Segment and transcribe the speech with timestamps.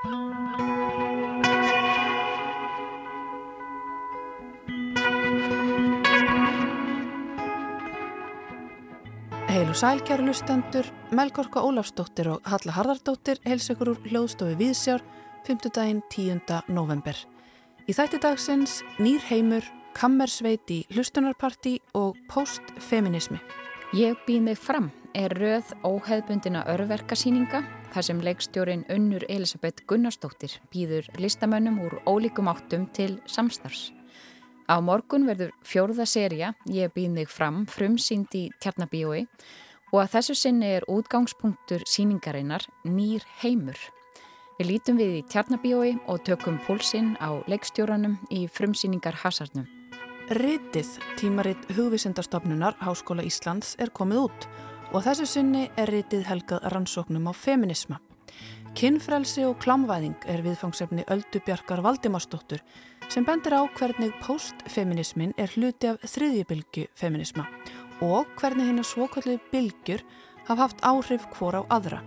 [0.00, 0.12] Heil
[9.68, 15.04] og sælkjæru lustendur, Melgorka Ólafsdóttir og Halla Harðardóttir heils ykkur úr hljóðstofi Víðsjár
[15.44, 15.68] 5.
[15.68, 16.40] daginn 10.
[16.72, 17.12] november.
[17.84, 23.36] Í þætti dagsins Nýr heimur, Kammersveit í hlustunarparti og postfeminismi.
[23.92, 31.08] Ég býð mig fram er röð óheðbundina örverkasýninga þar sem leikstjórin Unnur Elisabeth Gunnarsdóttir býður
[31.18, 33.90] listamönnum úr ólíkum áttum til samstarfs.
[34.70, 39.24] Á morgun verður fjórða seria Ég býð mig fram frumsýnd í Tjarnabíói
[39.90, 43.78] og að þessu sinni er útgangspunktur síningarinnar Nýr heimur.
[44.60, 49.66] Við lítum við í Tjarnabíói og tökum púlsinn á leikstjóranum í frumsýningar Hasarnum.
[50.30, 54.46] Ritið tímaritt hugvísindarstofnunar Háskóla Íslands er komið út
[54.90, 58.00] og þessu sinni er ritið helgað rannsóknum á feminisma.
[58.74, 62.62] Kinnfrelsi og klamvæðing er viðfangsefni Öldubjarkar Valdimarsdóttur
[63.10, 67.46] sem bendir á hvernig postfeminismin er hluti af þriðjibilgu feminisma
[68.02, 70.04] og hvernig hennar svokallu bilgjur
[70.46, 72.00] hafa haft áhrif hvor á aðra.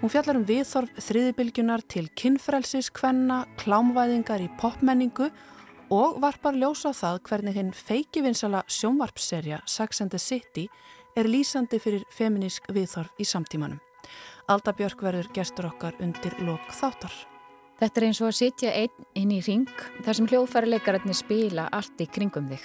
[0.00, 5.28] Hún fjallar um viðþorf þriðjibilgunar til kinnfrelsis, kvenna, klámvæðingar í popmenningu
[5.92, 9.60] og varpar ljósa á það hvernig henn feikivinsala sjónvarpserja
[10.08, 10.68] the City
[11.16, 13.80] er lýsandi fyrir feminísk viðþorf í samtímanum.
[14.50, 17.12] Alda Björk verður gestur okkar undir lok þáttar.
[17.80, 19.70] Þetta er eins og að sitja einn inn í ring
[20.04, 22.64] þar sem hljóðfærileikararnir spila allt í kringum þig.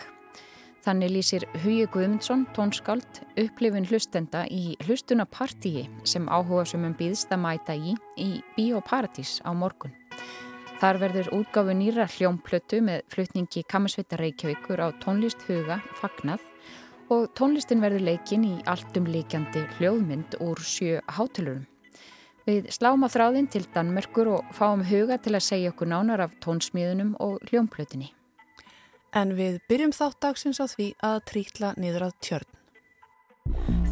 [0.87, 7.41] Þannig lýsir Hugi Guðmundsson, tónskáld, upplifin hlustenda í hlustunapartíi sem áhuga sem um býðst að
[7.43, 9.95] mæta í í Bíóparadís á morgun.
[10.77, 16.45] Þar verður útgáfu nýra hljómplötu með flutningi Kammersvita Reykjavíkur á tónlist Huga fagnað
[17.13, 21.65] og tónlistin verður leikin í alltum líkjandi hljóðmynd úr sjö hátilurum.
[22.47, 26.35] Við sláum á þráðin til Danmerkur og fáum huga til að segja okkur nánar af
[26.43, 28.13] tónsmíðunum og hljómplötinni.
[29.15, 32.53] En við byrjum þátt dagsins á því að trítla niður að tjörn.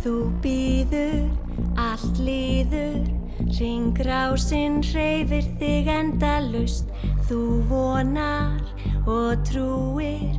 [0.04, 1.28] Þú býður,
[1.80, 3.04] allt líður,
[3.58, 6.92] ringrásinn reyfir þig endalust.
[7.28, 8.62] Þú vonar
[9.04, 10.36] og trúir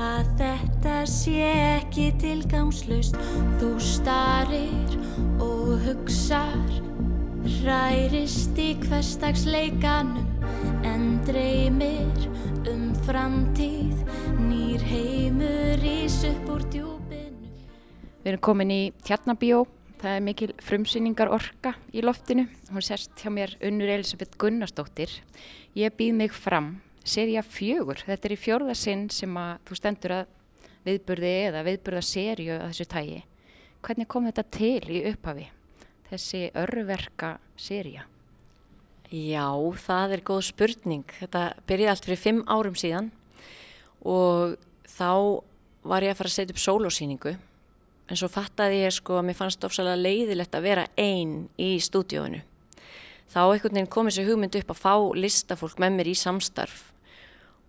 [0.00, 3.16] að þetta sé ekki tilgangslust.
[3.60, 4.96] Þú starir
[5.42, 6.78] og hugsar
[7.60, 10.26] Rærist í hverstagsleikanum
[10.86, 12.26] en dreymir
[12.68, 13.96] um framtíð
[14.44, 17.52] Nýr heimur ís upp úr djúbinu
[18.20, 19.64] Við erum komin í Tjarnabíó
[20.00, 22.46] Það er mikil frumsýningar orka í loftinu.
[22.72, 25.12] Hún sérst hjá mér Unnur Elisabeth Gunnarsdóttir.
[25.76, 28.02] Ég býð mig fram, serja fjögur.
[28.06, 30.36] Þetta er í fjörða sinn sem að þú stendur að
[30.86, 33.22] viðburði eða viðburða serju að þessu tægi.
[33.80, 35.48] Hvernig kom þetta til í upphafi?
[36.10, 38.06] þessi örverka sérija?
[39.10, 39.46] Já,
[39.82, 41.06] það er góð spurning.
[41.18, 43.10] Þetta byrjaði allt fyrir fimm árum síðan
[44.06, 44.56] og
[44.90, 45.10] þá
[45.90, 47.34] var ég að fara að setja upp sólósýningu
[48.10, 52.42] en svo fattaði ég sko að mér fannst ofsalega leiðilegt að vera einn í stúdíóinu.
[53.30, 56.80] Þá einhvern veginn kom þessi hugmynd upp að fá listafólk með mér í samstarf.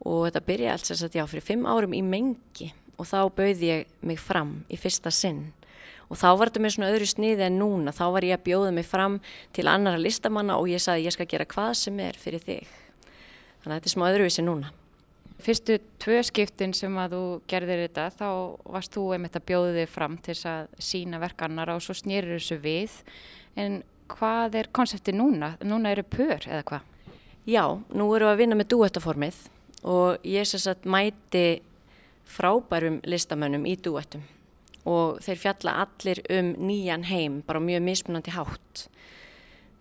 [0.01, 2.71] Og þetta byrjaði alls að já, fyrir fimm árum í mengi.
[2.97, 5.51] Og þá bauði ég mig fram í fyrsta sinn.
[6.11, 7.93] Og þá var þetta með svona öðru sniði en núna.
[7.95, 9.19] Þá var ég að bjóða mig fram
[9.55, 12.65] til annara listamanna og ég saði ég skal gera hvað sem er fyrir þig.
[13.61, 14.73] Þannig að þetta er smá öðruvísi núna.
[15.41, 18.27] Fyrstu tvö skiptin sem að þú gerðir þetta þá
[18.75, 22.59] varst þú einmitt að bjóða þig fram til að sína verkanara og svo snýrir þessu
[22.61, 22.99] við.
[23.55, 23.79] En
[24.15, 25.55] hvað er konsepti núna?
[25.63, 26.87] Núna eru pör eða hvað?
[27.49, 29.39] Já, nú erum við að vinna með duettaformið
[29.89, 31.45] og ég sess að mæti
[32.29, 34.23] frábærum listamönnum í duettum
[34.87, 38.87] og þeir fjalla allir um nýjan heim, bara mjög mismunandi hátt.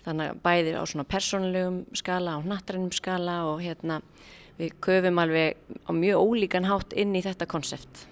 [0.04, 4.00] Þannig að bæðir á svona persónulegum skala, á nattrænum skala og hérna
[4.60, 5.56] við köfum alveg
[5.88, 8.06] á mjög ólíkan hátt inn í þetta konsept.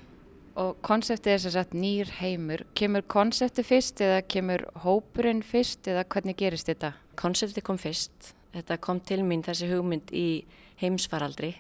[0.59, 6.03] Og konseptið er þess að nýr heimur, kemur konseptið fyrst eða kemur hópurinn fyrst eða
[6.11, 6.97] hvernig gerist þetta?
[7.19, 10.43] Konseptið kom fyrst, þetta kom til mín þessi hugmynd í
[10.81, 11.53] heimsfaraldri,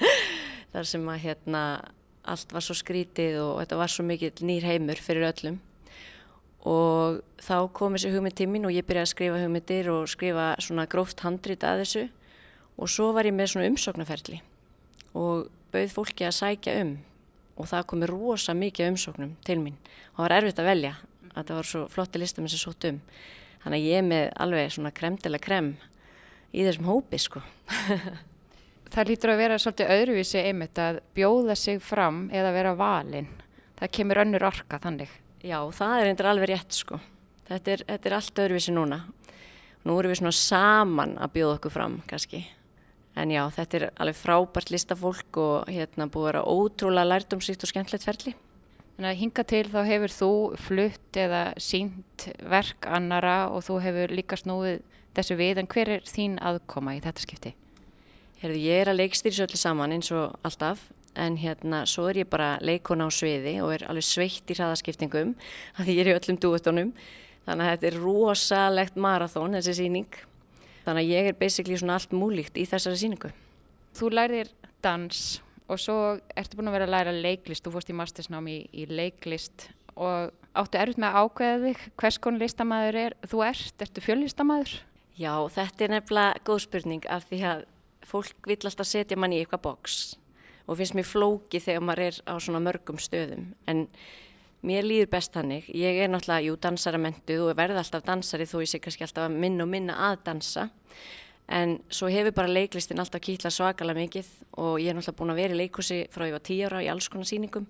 [0.72, 1.64] þar sem að hérna
[2.30, 5.60] allt var svo skrítið og þetta var svo mikill nýr heimur fyrir öllum.
[6.64, 10.88] Og þá kom þessi hugmynd tímin og ég byrjaði að skrifa hugmyndir og skrifa svona
[10.88, 12.08] gróft handrit að þessu.
[12.80, 14.40] Og svo var ég með svona umsóknarferðli
[15.20, 16.96] og bauð fólki að sækja um
[17.60, 19.76] og það komi rosa mikið umsóknum til mín
[20.14, 20.94] og það var erfitt að velja
[21.34, 22.98] að það var svo flotti listamenn sem sótt um
[23.60, 25.70] þannig að ég er með alveg svona kremdilega krem
[26.50, 27.44] í þessum hópi sko
[28.90, 33.28] það lítur að vera svolítið öðruvísi einmitt að bjóða sig fram eða vera valinn.
[33.78, 35.12] Það kemur önnur orka þannig.
[35.40, 36.98] Já, það er eindir alveg rétt sko.
[37.48, 39.00] Þetta er, þetta er allt öðruvísi núna
[39.80, 42.42] Nú erum við svona saman að bjóða okkur fram kannski.
[43.20, 47.72] En já, þetta er alveg frábært listafólk og hérna búið að vera ótrúlega lærdomsýtt og
[47.72, 48.32] skemmtilegt ferli.
[49.00, 50.30] En að hinga til þá hefur þú
[50.60, 54.80] flutt eða sínt verk annara og þú hefur líka snúið
[55.16, 55.60] þessu við.
[55.60, 57.52] En hver er þín aðkoma í þetta skipti?
[58.40, 60.86] Herðu, ég er að leikstýri svo allir saman eins og alltaf.
[61.20, 65.34] En hérna, svo er ég bara leikona á sviði og er alveg sveitt í hraðaskiptingum.
[65.80, 66.94] Því ég er í öllum dúetónum.
[67.48, 70.20] Þannig að þetta er rosalegt marathón, þessi síning.
[70.84, 73.30] Þannig að ég er basically svona allt múlíkt í þessari síningu.
[73.96, 74.52] Þú lærðir
[74.84, 75.40] dans
[75.70, 75.96] og svo
[76.38, 77.64] ertu búin að vera að læra leiklist.
[77.64, 79.68] Þú fórst í mastersnámi í, í leiklist
[80.00, 83.18] og áttu erfitt með að ákveða þig hvers konar listamæður er.
[83.28, 84.78] Þú ert, ertu fjöllistamæður?
[85.20, 87.66] Já, þetta er nefnilega góð spurning af því að
[88.10, 90.00] fólk vil alltaf setja mann í eitthvað boks
[90.70, 93.50] og finnst mér flóki þegar maður er á svona mörgum stöðum.
[93.68, 93.88] En
[94.60, 95.70] Mér líður best hannig.
[95.72, 99.36] Ég er náttúrulega, jú, dansaramentuð og verði alltaf dansari þó ég sé kannski alltaf að
[99.40, 100.66] minna og minna að dansa.
[101.50, 104.28] En svo hefur bara leiklistin alltaf kýtlað svakalega mikið
[104.60, 106.90] og ég er náttúrulega búin að vera í leikúsi frá ég var tíu ára í
[106.92, 107.66] alls konar síningum.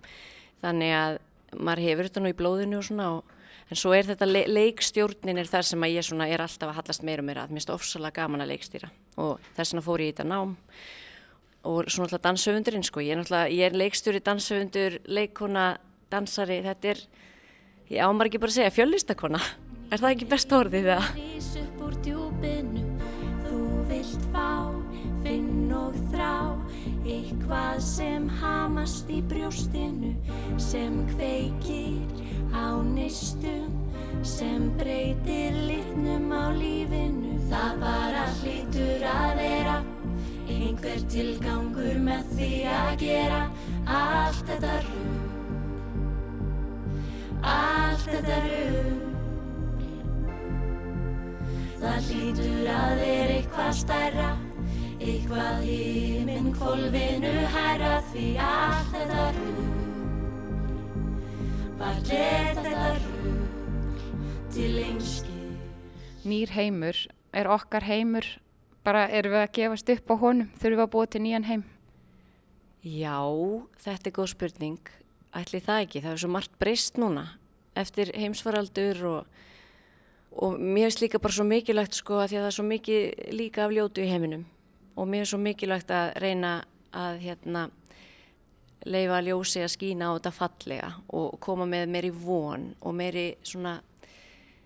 [0.61, 1.19] Þannig að
[1.57, 3.07] maður hefur þetta nú í blóðinu og svona.
[3.17, 3.37] Og,
[3.71, 7.07] en svo er þetta le leikstjórnin er þar sem að ég er alltaf að hallast
[7.07, 7.45] meira og meira.
[7.47, 8.91] Það minnst ofsalega gaman að leikstýra
[9.23, 10.57] og þess vegna fór ég í þetta nám
[11.71, 13.05] og svona alltaf danshöfundurinn sko.
[13.05, 15.71] Ég er, ég er leikstjóri, danshöfundur, leikona
[16.11, 17.03] dansari, þetta er,
[17.91, 19.43] ég ámar ekki bara segja fjöllistakona,
[19.91, 21.13] er það ekki best orðið það?
[27.11, 30.13] Eitthvað sem hamast í brjóstinu,
[30.63, 32.05] sem kveikir
[32.55, 33.73] á nýstum,
[34.23, 37.35] sem breytir litnum á lífinu.
[37.51, 39.79] Það bara hlýtur að vera,
[40.47, 43.43] einhver tilgangur með því að gera
[43.89, 45.30] allt þetta rú
[47.43, 49.11] allt þetta rugg
[51.81, 54.31] Það hlýtur að vera eitthvað stærra.
[55.01, 55.77] Eitthvað í
[56.29, 59.79] minn kvolvinu hæra því allt þetta rugg
[61.81, 64.05] var gett þetta rugg
[64.53, 65.39] til einski
[66.29, 66.99] Nýr heimur.
[67.33, 68.27] Er okkar heimur
[68.85, 70.51] bara erum við að gefast upp á honum?
[70.61, 71.65] Þurfum við að búa til nýjan heim?
[72.85, 73.17] Já,
[73.81, 74.93] þetta er góð spurning
[75.37, 77.27] ætli það ekki, það er svo margt breyst núna
[77.79, 79.27] eftir heimsfaraldur og,
[80.43, 83.35] og mér finnst líka bara svo mikilvægt sko að því að það er svo mikið
[83.39, 84.47] líka af ljótu í heiminum.
[84.99, 86.55] Og mér finnst svo mikilvægt að reyna
[86.97, 87.69] að hérna
[88.89, 93.77] leifa ljósi að skína á þetta fallega og koma með meiri von og meiri svona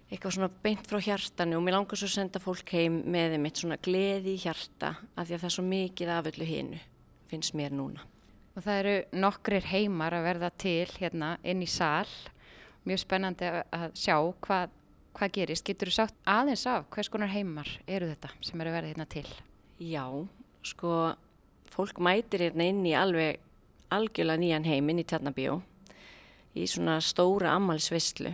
[0.08, 1.58] eitthvað svona beint frá hjartanu.
[1.58, 5.26] Og mér langar svo að senda fólk heim með þeim eitt svona gleði hjarta af
[5.26, 6.82] því að það er svo mikið af öllu hinu
[7.30, 8.13] finnst mér núna.
[8.54, 12.10] Og það eru nokkrir heimar að verða til hérna inn í sál.
[12.86, 14.74] Mjög spennandi að sjá hvað,
[15.16, 15.66] hvað gerist.
[15.66, 19.26] Getur þú sagt aðeins af hvers konar heimar eru þetta sem eru verða hérna til?
[19.82, 20.06] Já,
[20.62, 20.92] sko,
[21.74, 23.42] fólk mætir hérna inn í alveg
[23.94, 25.58] algjörlega nýjan heim inn í Tjarnabíó
[26.54, 28.30] í svona stóra ammálsvistlu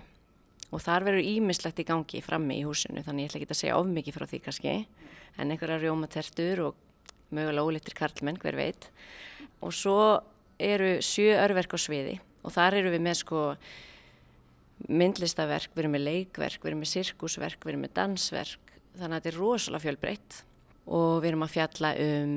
[0.70, 3.78] og þar verður ímislegt í gangi frammi í húsinu þannig ég ætla ekki að segja
[3.80, 4.74] of mikið frá því kannski
[5.40, 6.86] en einhverja rjómatertur og
[7.34, 8.90] mögulega ólittir karlmenn, hver veit
[9.60, 10.00] og svo
[10.60, 12.18] eru sjö örverk á sviði.
[12.44, 13.44] Og þar eru við með sko
[14.88, 18.72] myndlistaverk, við erum með leikverk, við erum með sirkusverk, við erum með dansverk.
[18.96, 20.40] Þannig að þetta er rosalega fjölbreytt.
[20.90, 22.34] Og við erum að fjalla um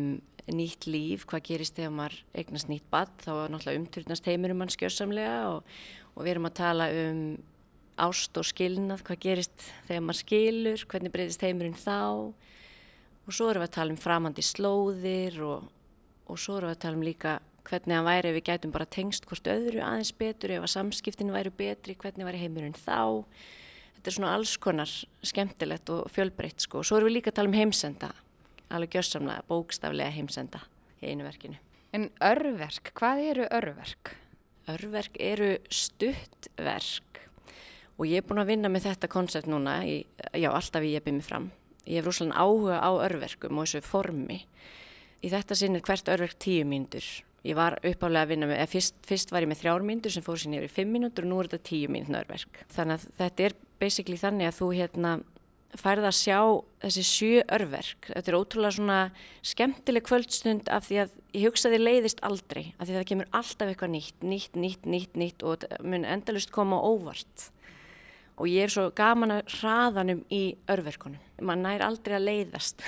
[0.51, 4.73] nýtt líf, hvað gerist þegar maður eignast nýtt bad, þá er náttúrulega umturnast heimurum mann
[4.73, 5.75] skjörsamlega og,
[6.17, 7.21] og við erum að tala um
[8.03, 12.33] ást og skilnað, hvað gerist þegar maður skilur, hvernig breytist heimurinn þá.
[13.23, 15.69] Og svo erum við að tala um framandi slóðir og
[16.27, 17.33] og svo erum við að tala um líka
[17.67, 21.35] hvernig hann væri ef við gætum bara tengst hvort öðru aðeins betur, ef að samskiptinu
[21.35, 23.23] væri betri, hvernig væri heimurinn þá.
[23.95, 24.91] Þetta er svona alls konar
[25.23, 26.81] skemmtilegt og fjölbreytt sko.
[26.81, 28.11] Og svo erum við líka að tala um heimsenda,
[28.73, 30.63] alveg gjörsamlega, bókstaflega heimsenda
[30.99, 31.59] í einu verkinu.
[31.95, 34.15] En örverk, hvað eru örverk?
[34.73, 37.19] Örverk eru stuttverk
[37.99, 40.01] og ég er búin að vinna með þetta koncept núna, í,
[40.33, 41.51] já alltaf ég er byrjað mig fram.
[41.83, 44.39] Ég hef rosalega áhuga á örverkum og þessu formi
[45.23, 47.05] Í þetta sinn er hvert örverk tíu mínútur.
[47.43, 50.39] Ég var uppálega að vinna með, fyrst, fyrst var ég með þrjár mínútur sem fór
[50.39, 52.63] sér í fimm mínútur og nú er þetta tíu mínútur örverk.
[52.71, 55.13] Þannig að þetta er basically þannig að þú hérna
[55.79, 56.39] færð að sjá
[56.83, 58.11] þessi sjö örverk.
[58.11, 58.99] Þetta er ótrúlega svona
[59.53, 62.63] skemmtileg kvöldstund af því að ég hugsaði leiðist aldrei.
[62.77, 66.53] Af því að það kemur alltaf eitthvað nýtt, nýtt, nýtt, nýtt, nýtt og mun endalust
[66.53, 67.49] koma óvart
[68.37, 71.21] og ég er svo gaman að hraðanum í örverkunum.
[71.43, 72.83] Man nær aldrei að leiðast.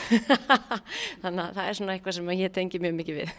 [1.22, 3.34] Þannig að það er svona eitthvað sem ég tengi mjög mikið við.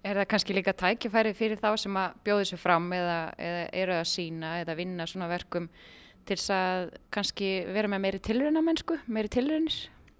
[0.00, 3.96] Er það kannski líka tækifæri fyrir þá sem að bjóðu sér fram eða, eða eru
[3.98, 5.66] að sína eða vinna svona verkum
[6.28, 9.76] til þess að kannski vera með meiri tilröna mennsku, meiri tilrönir?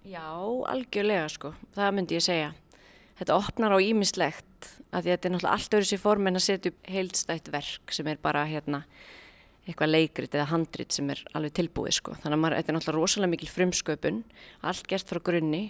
[0.09, 0.26] Já,
[0.73, 2.50] algjörlega sko, það myndi ég segja.
[3.21, 6.73] Þetta opnar á ímislegt að þetta er náttúrulega allt öðru sér form en að setja
[6.73, 8.83] upp heildstætt verk sem er bara hérna
[9.69, 12.17] eitthvað leikrit eða handrit sem er alveg tilbúið sko.
[12.23, 14.21] Þannig að maður, þetta er náttúrulega rosalega mikil frumsköpun,
[14.67, 15.62] allt gert frá grunni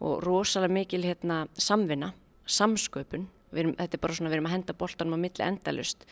[0.00, 2.12] og rosalega mikil hérna samvinna,
[2.46, 3.28] samsköpun.
[3.50, 6.04] Erum, þetta er bara svona, við erum að henda boltanum á milli endalust.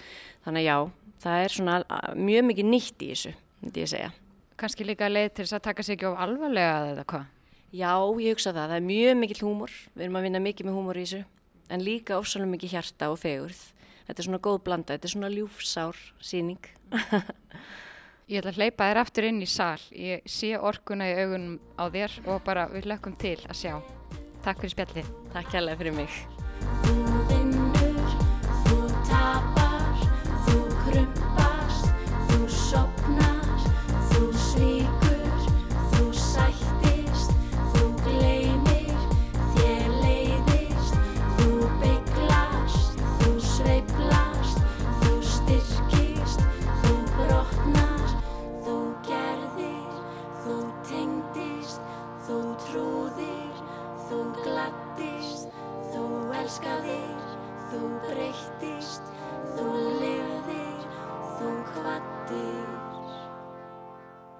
[0.46, 0.76] Þannig að já,
[1.22, 1.78] það er svona
[2.18, 4.12] mjög mikið nýtt í þessu, myndi ég segja.
[4.58, 7.28] Kanski líka leið til þess að taka sig ekki of alvarlega eða hvað?
[7.68, 7.92] Já,
[8.24, 8.72] ég hugsa það.
[8.72, 9.74] Það er mjög mikil húmor.
[9.94, 11.20] Við erum að vinna mikið með húmor í þessu.
[11.68, 13.60] En líka ofsalega mikið hjarta og fegurð
[14.08, 16.68] þetta er svona góð blanda, þetta er svona ljúfsár síning.
[18.28, 19.80] Ég ætla að hleypa þér aftur inn í sál.
[19.96, 23.74] Ég sé orkuna í augunum á þér og bara við lökum til að sjá.
[24.44, 25.08] Takk fyrir spjallið.
[25.32, 26.12] Takk kærlega fyrir mig.
[26.84, 26.96] Þú
[27.30, 28.14] vinnur,
[28.68, 28.78] þú
[29.08, 30.06] tapar,
[30.44, 31.47] þú krumpast,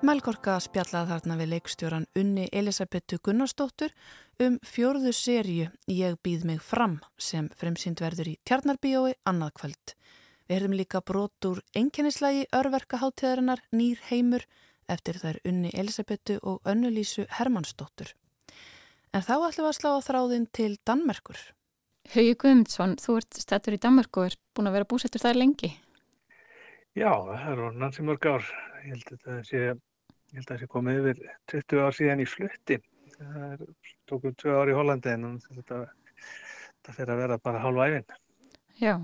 [0.09, 3.91] Melgorka spjallaði þarna við leikstjóran Unni Elisabethu Gunnarsdóttur
[4.41, 9.93] um fjórðu serju Ég býð mig fram sem fremsýnd verður í Tjarnarbíói annað kvöld.
[10.49, 14.47] Við herðum líka brot úr enkennislægi örverkaháttíðarinnar Nýr heimur
[14.89, 18.15] eftir þær Unni Elisabethu og Önnulísu Hermannsdóttur.
[19.13, 21.43] En þá ætlum við að slá á þráðin til Danmerkur.
[22.15, 25.75] Hauði Guðmundsson, þú ert stættur í Danmark og er búin að vera búsettur þar lengi.
[26.97, 28.49] Já, það er orðin ansi mörg ár.
[28.87, 29.61] Ég held að það sé,
[30.33, 31.21] ég held að það sé komið yfir
[31.53, 32.79] 20 ár síðan í flutti.
[33.19, 33.67] Það
[34.09, 35.83] tókum tvö ár í Hollandi en þetta,
[36.69, 38.17] þetta fyrir að vera bara hálfa æfinn.
[38.79, 38.95] Já,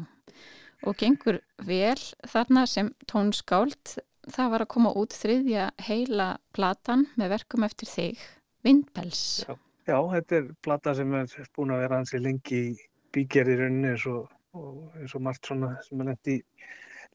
[0.87, 2.01] og gengur vel
[2.31, 3.99] þarna sem tónskáld.
[4.25, 8.23] Það var að koma út þriðja heila platan með verkum eftir þig,
[8.65, 9.45] Vindpels.
[9.45, 9.57] Já.
[9.85, 12.71] Já, þetta er plata sem er búin að vera hansi lengi í
[13.13, 16.69] bígerði rauninni eins og, og eins og margt svona sem er lendi í,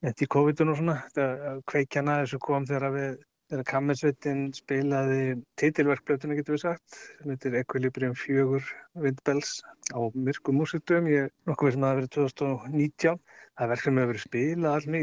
[0.06, 0.98] lendi í COVID-un og svona.
[1.08, 3.16] Þetta kveikjana þessu kom þegar við
[3.50, 5.22] þegar Kammersveitin spilaði
[5.60, 8.62] titilverkblötuna getur við sagt sem heitir Equilibrium 4
[9.02, 13.22] Windbells á myrku músitum ég nokkuð sem að það verið 2019
[13.60, 15.00] það er verk sem hefur verið spilað all,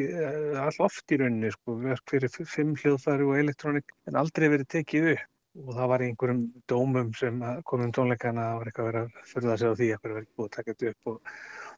[0.65, 5.09] all oft í rauninni sko, verk fyrir fimm hljóðfæri og elektrónik en aldrei verið tekið
[5.13, 5.27] upp.
[5.57, 7.39] Og það var í einhverjum dómum sem
[7.69, 10.27] komum tónleikana það var eitthvað að vera að förða sig á því að það verið
[10.37, 11.37] búið að taka þetta upp og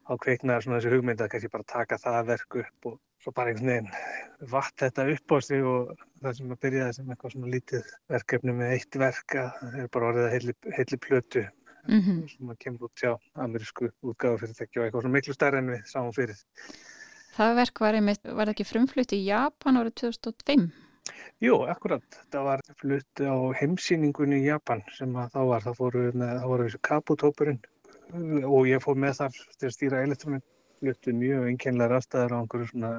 [0.08, 3.52] þá kveiknaði svona þessi hugmynd að kannski bara taka það verk upp og svo bara
[3.52, 7.52] einhvern veginn vatt þetta upp á sig og það sem að byrjaði sem eitthvað svona
[7.54, 12.00] lítið verkefni með eitt verk að það er bara orðið að heilli, heilli plötu mm
[12.00, 12.20] -hmm.
[12.32, 13.12] sem að kemur út hjá
[13.44, 16.44] amerísku útgáðu fyrirtæki og eitthvað svona miklu stærri en við sáum fyrir.
[17.38, 20.70] Það verk var, einmitt, var ekki frumflutt í Japan árið 2005?
[21.40, 22.04] Jú, akkurat.
[22.32, 25.62] Það var flutt á heimsýningunni í Japan sem að þá var.
[25.62, 27.60] Það voru, með, það voru þessu kaputópurinn
[28.14, 30.44] og ég fór með þar til að stýra elektrónin.
[30.78, 32.90] Fluttu mjög einkennlega rastæðar á einhverju svona,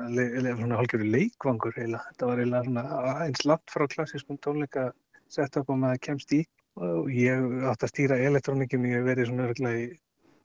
[0.59, 2.01] svona hálfgerðu leikvangur heila.
[2.09, 2.83] Þetta var svona
[3.23, 4.89] eins langt frá klassískum tónleika
[5.31, 6.41] sett upp á maður kemst í.
[6.75, 9.87] Og ég átti að stýra elektrónikum, ég verið svona örgulega í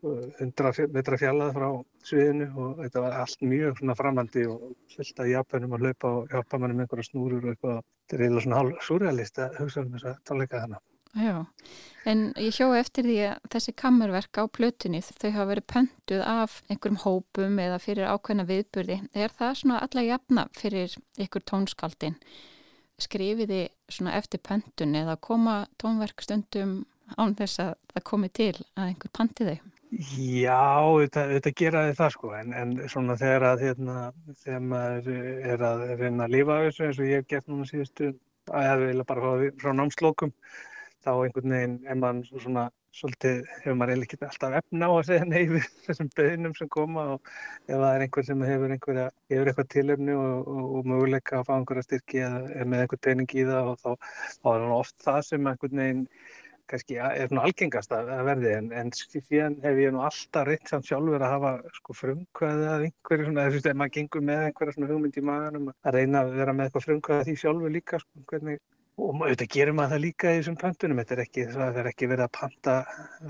[0.05, 1.69] 100 metra fjallað frá
[2.05, 6.35] sviðinu og þetta var allt mjög svona framandi og fullt af japanum að hlaupa og
[6.35, 7.85] hjálpa manni með einhverja snúrur og eitthvað.
[8.05, 10.83] Þetta er eiginlega svona hálf surrealist að hugsa um þess að tónleika þarna.
[11.15, 11.45] Já,
[12.11, 16.57] en ég hjó eftir því að þessi kammerverk á plötunni þau hafa verið pöntuð af
[16.69, 18.99] einhverjum hópum eða fyrir ákveðna viðburði.
[19.15, 22.19] Er það svona alla jafna fyrir ykkur tónskaldin?
[22.99, 26.83] Skrifiði svona eftir pöntun eða koma tónverk stundum
[27.19, 29.57] án þess að það komi til að einhver panti þau?
[29.95, 33.99] Já, þetta, geraði það sko, en, en svona þegar að hérna,
[34.43, 35.11] þegar maður
[35.53, 38.09] er að reyna að lifa þessu eins og ég hef gert núna síðustu,
[38.51, 40.33] að ég hef vilja bara fá frá námslókum,
[41.05, 45.09] þá einhvern veginn er mann svona svolítið, hefur maður eiginlega ekki alltaf efna á að
[45.09, 47.33] segja nei við þessum beðinum sem koma og
[47.67, 51.49] ef það er einhver sem hefur einhverja, hefur eitthvað tilöfni og, og, og möguleika að
[51.49, 54.97] fá einhverja styrki eða með einhver pening í það og þá, þá er hann oft
[55.09, 56.09] það sem einhvern veginn
[56.71, 58.53] kannski er svona algengast að verði.
[58.59, 62.87] En, en síðan hef ég nú alltaf reynt samt sjálfur að hafa sko frumkvæði að
[62.89, 66.23] einhverju svona, þú veist, ef maður gengur með einhverja svona hugmynd í maðanum að reyna
[66.23, 68.63] að vera með eitthvað frumkvæði því sjálfur líka sko, hvernig,
[68.99, 72.09] og auðvitað gerir maður það líka í þessum pöntunum, þetta er ekki, það er ekki
[72.11, 72.75] verið að panta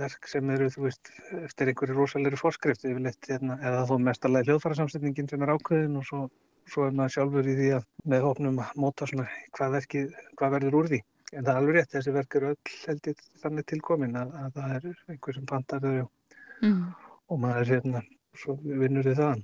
[0.03, 5.31] verk sem eru, þú veist, eftir einhverju rosalegri fórskrift yfirleitt, hérna, eða þó mestarlega hljóðfærasamsetningin
[5.31, 6.25] sem er ákveðin og svo
[6.71, 10.55] svo er maður sjálfur í því að með hópnum að móta svona hvað, verkið, hvað
[10.57, 11.01] verður úr því.
[11.35, 14.55] En það er alveg rétt, þessi verk eru öll held ég þannig tilkomin að, að
[14.55, 16.13] það er einhver sem pantar þau og,
[16.63, 16.95] Mm.
[17.29, 18.01] og maður er hérna,
[18.39, 19.41] svo vinnur þið þaðan.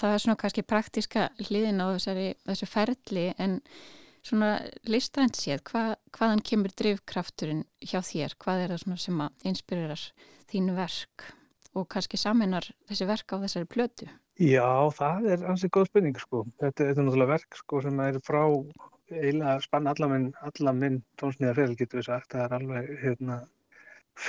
[0.00, 3.60] Það er svona kannski praktiska hliðin á þessari, þessu ferli en
[4.26, 4.52] svona
[4.88, 5.84] listrænt séð, hva,
[6.16, 8.36] hvaðan kemur drifkrafturinn hjá þér?
[8.40, 10.06] Hvað er það svona sem að inspirerar
[10.50, 11.28] þínu verk
[11.78, 14.10] og kannski saminar þessi verk á þessari plötu?
[14.40, 16.46] Já, það er ansið góð spurning sko.
[16.60, 18.42] Þetta, þetta er náttúrulega verk sko sem er frá
[19.10, 22.30] eiginlega spanna alla minn, alla minn tónsnýðarfél getur við sagt.
[22.32, 23.40] Það er alveg hérna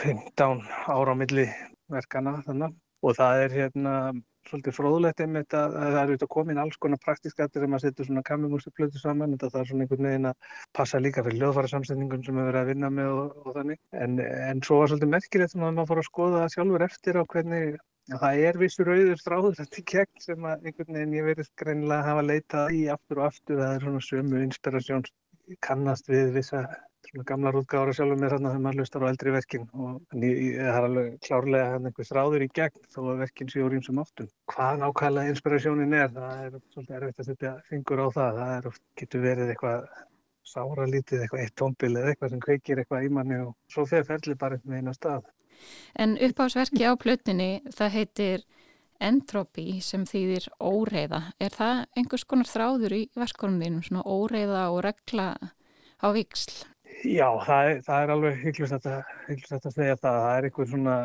[0.02, 1.48] 15 ára á milli
[1.92, 3.96] verkana þannig og það er hérna
[4.50, 8.08] svolítið fróðlegt einmitt að, að það er auðvitað komin alls konar praktiska eftir að setur
[8.08, 12.26] svona kamimúsiplötu saman þetta það er svona einhvern veginn að passa líka fyrir hljóðfæra samsetningun
[12.26, 13.82] sem við verðum að vinna með og, og þannig.
[13.92, 14.20] En,
[14.50, 17.80] en svo var svolítið merkilegt að maður fór að skoða það sjálfur eftir á hvernig
[18.10, 22.08] það er vissur auður þráður þetta í gegn sem að einhvern veginn ég verið greinilega
[22.08, 25.06] hafa leitað í aftur og aftur það er svona sömu inspirasjón
[25.60, 26.66] kannast við vissa
[27.08, 30.86] svona gamlar útgáður sjálfur mér þarna þegar maður hlustar á eldri verkin og það er
[30.88, 34.30] alveg klárlega hann einhver þráður í gegn þó að verkin séu úr ímsum áttum.
[34.54, 38.80] Hvað nákvæmlega inspirasjónin er, það er svolítið erfitt að setja fingur á það, það er
[39.02, 39.90] getur verið eitthvað
[40.52, 44.08] sára lítið, eitthvað eitt tónbil eða eitthvað sem kveikir eitthvað í manni og svo fer
[44.08, 45.30] ferli bara veginn á stað.
[46.00, 48.46] En uppásverki á plötunni, það heitir
[49.02, 51.24] Entropy sem þýðir óreiða.
[51.42, 55.32] Er það einhvers konar þráður í verkonum þínum, svona óreiða og regla
[56.02, 56.62] á viksl?
[57.02, 60.20] Já, það er, það er alveg hygglust að, að segja það.
[60.22, 60.96] Það er einhver svona,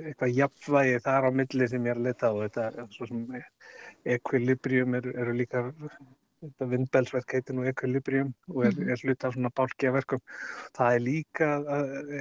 [0.00, 2.34] eitthvað jafnvægi þar á milli sem ég er að leta á.
[2.42, 3.22] Þetta er svo sem
[4.16, 5.64] ekvilibrium eru er líka,
[6.42, 10.22] þetta vindbelsverk heitir nú ekvilibrium og er, er hluta af svona bálkja verkum.
[10.78, 11.50] Það er líka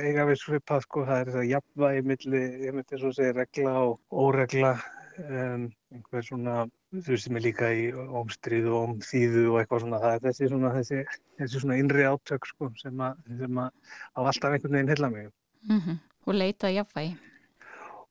[0.01, 4.25] eiga við svipað, sko, það er þetta jafnvægi milli, ég myndi svo segja, regla og
[4.25, 4.75] óregla.
[5.19, 6.53] Um, einhver svona,
[6.95, 10.49] þú veist sem er líka í ómstrið og ómþýðu og eitthvað svona, það er þessi
[10.51, 11.01] svona, þessi,
[11.41, 13.69] þessi svona innri átök sko sem að, sem að
[14.15, 15.29] á alltaf einhvern veginn heila mig.
[15.67, 16.01] Mm -hmm.
[16.25, 17.15] Og leitað jafnvægi?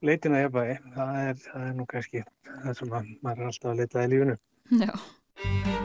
[0.03, 3.71] Leitin að jafnvægi, það er, það er nú kannski það sem að, maður er alltaf
[3.71, 4.37] að leita í lífinu.
[4.71, 5.80] Já.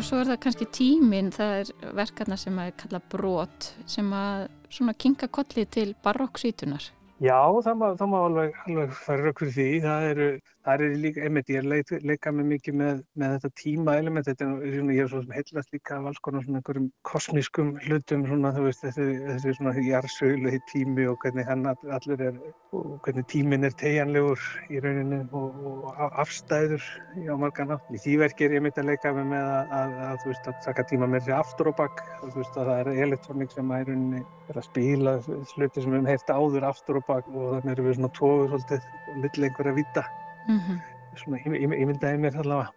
[0.00, 4.46] Og svo er það kannski tíminn, það er verkarna sem að kalla brot sem að
[4.72, 6.86] svona kinga kolli til barokksvítunar.
[7.20, 7.36] Já,
[7.66, 9.66] það má, það má alveg, alveg fara fyrir því.
[9.84, 10.28] Það eru,
[10.70, 14.26] það eru líka, einmitt, ég er leik, leika mig mikið með, með þetta tíma element,
[14.28, 18.24] þetta er svona, ég er svona heillast líka af alls konar svona einhverjum kosmískum hlutum,
[18.28, 22.40] svona, þú veist, þessi, þessi svona jarsögulegi tími og hvernig hann allir er,
[22.76, 26.86] og hvernig tíminn er tegjanlegur í rauninni og, og afstæður
[27.26, 27.90] á margan átt.
[27.90, 30.50] Í því verki er ég mitt að leika mig með að, að, að, þú veist,
[30.52, 33.74] að taka tíma með sér aftur og bakk, þú veist, að það er elektrónik sem
[33.74, 37.30] að í rauninni er að spila hluti sem við hefum heyrt áður aftur og bakk
[37.34, 40.04] og þannig erum við svona tóður svolítið vita.
[40.48, 40.80] Mm -hmm.
[41.16, 42.72] Svona ímyndaði mér allavega.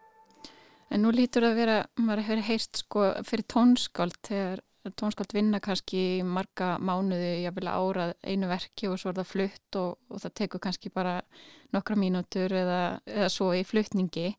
[0.90, 4.60] En nú lítur að vera, maður hefur heyrt sko fyrir tónskáld þegar
[5.00, 9.98] tónskáld vinna kannski marga mánuði, jáfnvel árað einu verki og svo er það flutt og,
[10.10, 11.22] og það tekur kannski bara
[11.74, 14.36] nokkra mínútur eða, eða svo í flutningi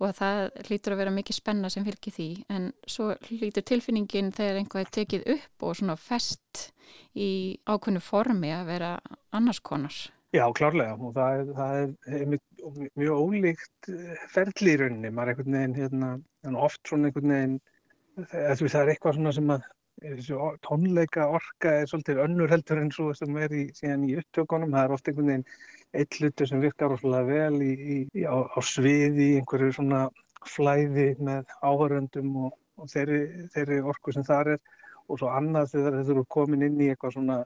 [0.00, 4.60] og það lítur að vera mikið spenna sem fylgir því en svo lítur tilfinningin þegar
[4.60, 6.70] einhvað er tekið upp og svona fest
[7.16, 7.30] í
[7.68, 8.90] ákveðnu formi að vera
[9.36, 9.96] annars konar.
[10.36, 10.96] Já, klárlega.
[11.00, 11.78] Og það er, það
[12.18, 13.90] er mjög, mjög ólíkt
[14.34, 16.12] ferli í rauninni, maður er einhvern veginn hérna,
[16.66, 17.56] oft svona einhvern veginn
[18.16, 19.66] það er eitthvað svona sem að
[20.64, 24.94] tónleika orka er svolítið önnur heldur en svo sem er í, í upptökunum, það er
[24.96, 25.46] oft einhvern veginn
[25.96, 27.72] eitt hlutur sem virkar rosalega vel í,
[28.12, 30.06] í, á, á sviði, einhverju svona
[30.46, 34.60] flæði með áhöröndum og, og þeirri, þeirri orku sem þar er
[35.06, 37.38] og svo annað þegar þeir eru komin inn í eitthvað svona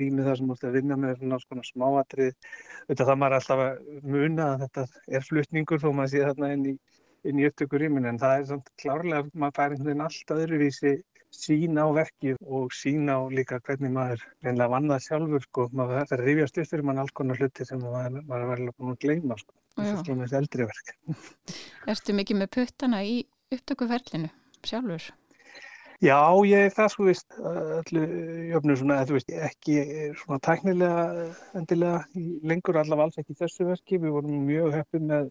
[0.00, 2.32] rými þar sem þú ert að vinna með svona, smáatrið
[2.90, 4.86] þetta það maður alltaf að muna að þetta
[5.18, 6.76] er flutningur þó maður sé þarna inn í,
[7.32, 10.96] í upptökurýmin en það er samt klárlega að maður fær einhvern veginn allt öðruvísi
[11.36, 16.08] sín á verkið og sín á líka hvernig maður reynilega vann það sjálfur sko, maður
[16.10, 19.38] það rifjast upp fyrir mann alls konar hluti sem maður, er verið búin að gleyma
[19.40, 20.94] sko, þess að þessi eldri verk.
[21.92, 23.16] Erstu mikið með puttana í
[23.54, 24.32] upptökuferlinu
[24.66, 25.10] sjálfur?
[26.04, 28.00] Já, ég er það sko vist allu
[28.50, 29.76] jöfnur svona, þú veist, ekki
[30.20, 31.04] svona tæknilega
[31.56, 32.02] endilega
[32.50, 35.30] lengur allavega alls ekki þessu verki, við vorum mjög heppið með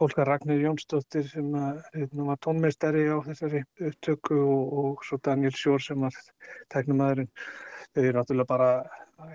[0.00, 5.20] fólk að Ragnir Jónsdóttir sem að, hérna, var tónmeistari á þessari upptöku og, og svo
[5.22, 6.18] Daniel Sjór sem var
[6.74, 7.30] tæknumæðurinn.
[7.90, 8.68] Þau eru náttúrulega bara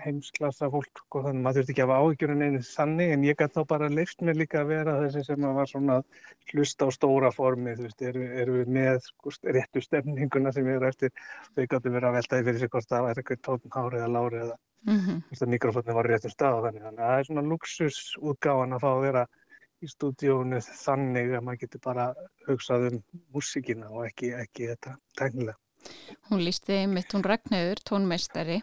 [0.02, 3.26] heimsklassa fólk sko, þannig að maður þurfti ekki að hafa áhyggjur en einu þannig en
[3.26, 5.98] ég gæti þá bara leift mér líka að vera þessi sem að var svona
[6.52, 10.78] hlusta á stóra formi, þú veist, eru, eru við með sko, réttu stemninguna sem við
[10.78, 11.12] erum eftir,
[11.52, 14.56] þau gæti verið að veltaði fyrir sig hvort það var eitthvað tónhári eða lári eða
[14.86, 15.46] Mm -hmm.
[15.50, 19.22] mikrofónni var réttum stað þannig þannig að það er svona luxusútgáfan að fá að vera
[19.82, 22.04] í stúdíónu þannig að maður getur bara
[22.46, 23.00] hugsað um
[23.34, 25.58] músíkina og ekki, ekki þetta tæknilega.
[26.30, 28.60] Hún lísti einmitt, hún Ragnhauður, tónmeistari,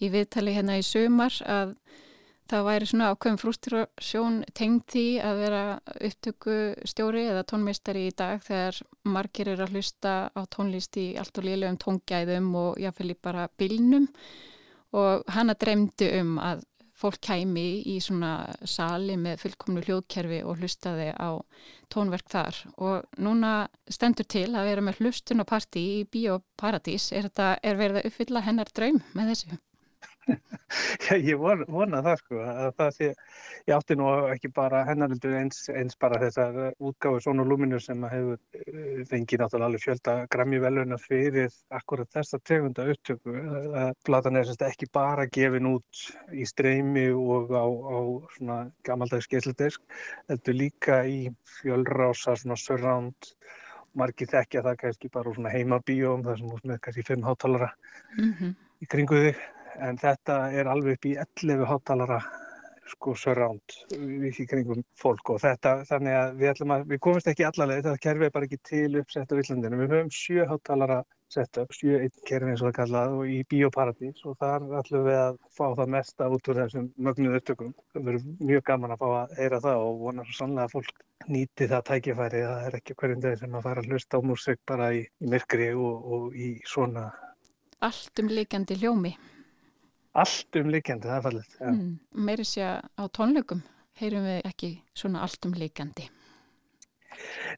[0.00, 1.74] í viðtali hérna í sömar að
[2.52, 5.62] það væri svona ákveðum frustrasjón tengd því að vera
[6.08, 6.56] upptöku
[6.88, 11.46] stjóri eða tónmeistari í dag þegar margir eru að hlusta á tónlist í allt og
[11.48, 14.08] liðlegum tóngæðum og jáfnvel í bara bylnum
[14.92, 16.66] og hana dremdi um að
[17.02, 18.32] fólk kæmi í svona
[18.68, 21.30] sali með fullkomnu hljóðkerfi og hlustaði á
[21.92, 23.52] tónverk þar og núna
[23.90, 27.10] stendur til að vera með hlustun og parti í Bíóparadís.
[27.12, 29.60] Er, er verið að uppfylla hennar draum með þessu?
[31.28, 33.08] Ég von, vona það sko, að það sé,
[33.68, 38.14] ég átti nú ekki bara hennaröldur eins, eins bara þessar útgáðu svona lúminur sem að
[38.16, 43.36] hefur eh, fengið náttúrulega alveg fjölda grammi veluna fyrir akkurat þessa tegunda upptöku.
[44.06, 47.98] Platan er semst ekki bara gefin út í streymi og á, á
[48.36, 49.82] svona gamaldags geisludesk,
[50.30, 51.26] þetta líka í
[51.58, 53.32] fjölrása svona surround
[53.98, 57.72] margir þekkja það kannski bara úr svona heimabíóm þar sem úr með kannski fimm hátalara
[58.12, 58.54] Mm -hmm.
[58.82, 59.36] í kringu þig
[59.80, 62.20] en þetta er alveg upp í 11 hátalara
[62.92, 67.86] sko surround í kringum fólk og þetta þannig að við að, við komumst ekki allavega
[67.86, 69.80] þetta kerfi er bara ekki til uppsett á Íslandinu.
[69.80, 70.98] Við höfum sjö hátalara
[71.32, 75.06] sett upp sjö einn kerfi eins og það kallað og í Bíóparadís og þar ætlum
[75.06, 77.72] við að fá það mesta út úr þessum mögnuðu upptökum.
[77.94, 81.04] Það verður mjög gaman að fá að heyra það og vonar svo sannlega að fólk
[81.32, 82.46] nýti það tækifæri.
[82.50, 85.32] Það er ekki hverjum degi sem að fara að hlusta á músik bara í, í
[85.32, 87.08] myrkri og, og í svona
[87.82, 89.10] Allt um líkandi hljómi.
[90.12, 91.70] Allt um líkjandi, það er fallið ja.
[91.70, 91.92] Mm.
[92.28, 93.62] Meiri sé að á tónleikum
[94.00, 96.08] heyrum við ekki svona allt um líkandi.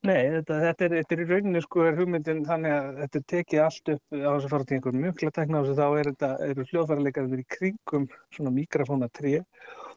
[0.05, 3.27] Nei, þetta, þetta, er, þetta er í rauninni sko er hugmyndin þannig að þetta er
[3.33, 6.67] tekið allt upp á þessu fara til einhver mjög tekna þessu þá er þetta, eru
[6.71, 9.39] hljóðfæralegarnir í kringum svona mikrofóna 3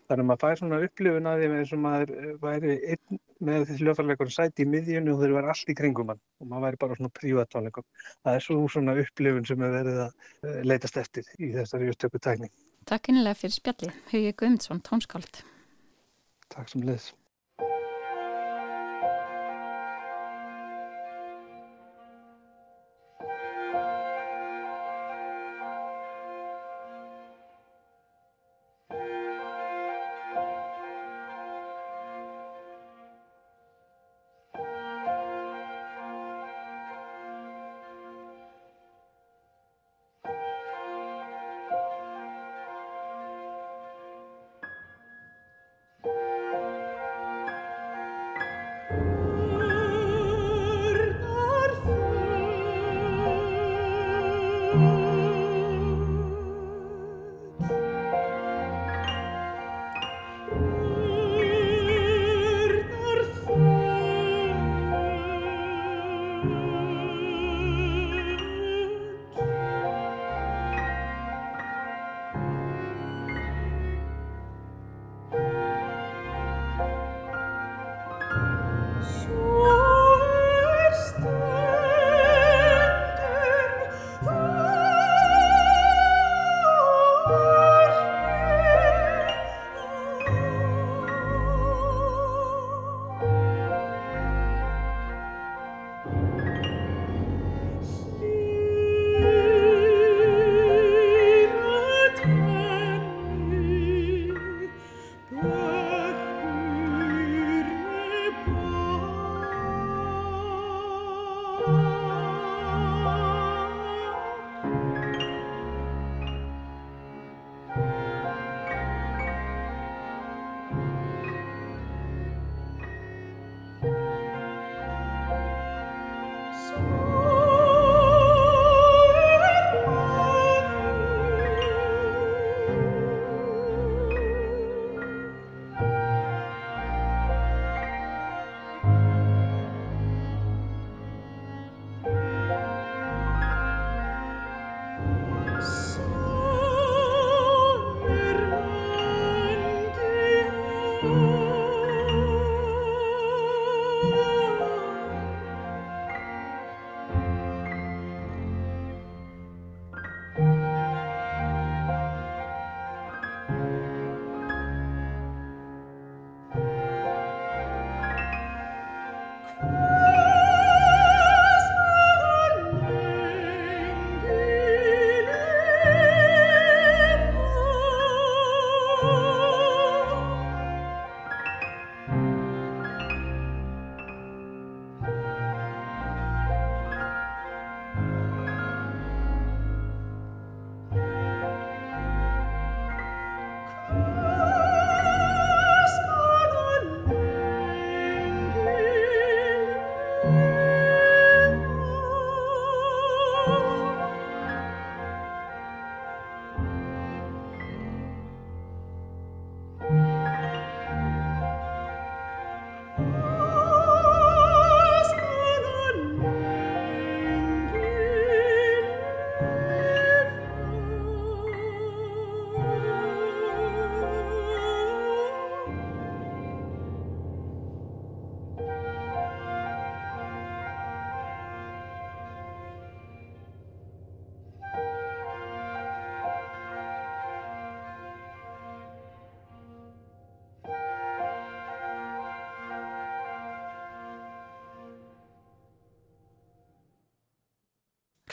[0.07, 2.13] þannig að maður fær svona upplifun að því eins og maður
[2.45, 6.21] væri einn með þessi hljóðfæralegur sæti í miðjunni og þeir eru allt í kringum hann
[6.41, 7.85] og maður væri bara svona prívatónleikum.
[8.25, 10.11] Það er svo svona upplifun sem er verið að
[10.47, 12.53] eh, leitast eftir í þessari upptöku tækning.
[12.87, 13.93] Takk innilega fyrir spjalli.
[14.13, 15.41] Hugi Guðmundsson, tónskáld.
[16.53, 17.11] Takk sem leðis.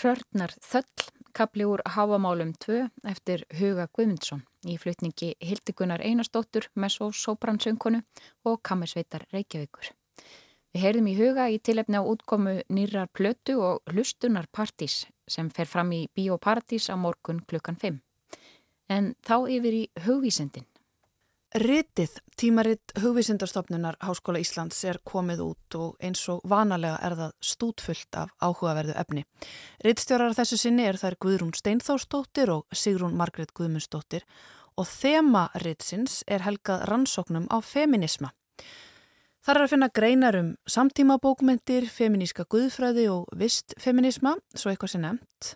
[0.05, 8.03] Hrörnar þöll, kapli úr Háamálum 2 eftir Huga Guðmundsson í flutningi Hildigunar Einarstóttur, Messó Sóbransöngkonu
[8.45, 9.95] og Kammersveitar Reykjavíkur.
[10.77, 15.73] Við heyrðum í huga í tilefni á útkomu nýrar plötu og hlustunar partís sem fer
[15.73, 17.97] fram í Bíóparadís á morgun klukkan 5.
[18.93, 20.69] En þá yfir í hugvísendin.
[21.55, 28.19] Ritið tímaritt hugvísindarstofnunar Háskóla Íslands er komið út og eins og vanalega er það stútfullt
[28.19, 29.23] af áhugaverðu efni.
[29.87, 34.27] Rittstjórar þessu sinni er þær Guðrún Steinþórsdóttir og Sigrún Margret Guðmundsdóttir
[34.75, 38.35] og þema ritsins er helgað rannsóknum á feminisma.
[39.47, 45.07] Þar er að finna greinar um samtímabókmyndir, feminíska guðfræði og vist feminisma, svo eitthvað sem
[45.07, 45.55] nefnt,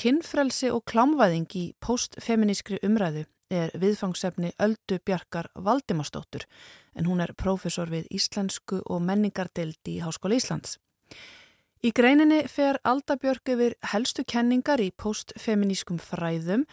[0.00, 6.46] kinnfrelsi og klámvæðing í postfeminískri umræðu er viðfangsefni Öldu Bjarkar Valdimarsdóttur
[6.96, 10.78] en hún er prófessor við Íslensku og menningardeldi í Háskóla Íslands.
[11.84, 16.64] Í greininni fer Alda Björk yfir helstu kenningar í postfeminískum fræðum,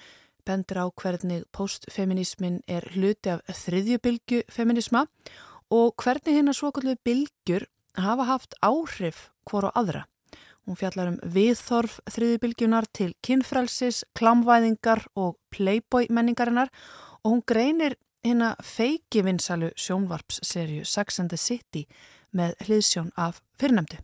[0.47, 5.05] bendur á hvernig postfeminismin er hluti af þriðjubilgu feminisma
[5.69, 7.67] og hvernig hennar svokallu bilgjur
[7.99, 10.07] hafa haft áhrif hvora aðra.
[10.63, 16.71] Hún fjallar um viðþorf þriðibilgjunar til kinnfrelsis, klamvæðingar og playboy menningarinnar
[17.23, 21.83] og hún greinir hérna feiki vinsalu sjónvarpsserju Sex and the City
[22.31, 23.99] með hliðsjón af fyrirnemdu.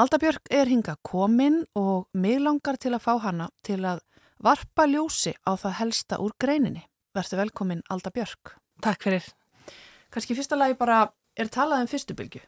[0.00, 4.02] Alda Björk er hinga komin og mig langar til að fá hana til að
[4.42, 6.82] varpa ljósi á það helsta úr greininni.
[7.14, 8.56] Verður velkomin Alda Björk.
[8.82, 9.26] Takk fyrir.
[10.10, 11.04] Kanski fyrsta lagi bara
[11.40, 12.40] er talað um fyrstu bylgu.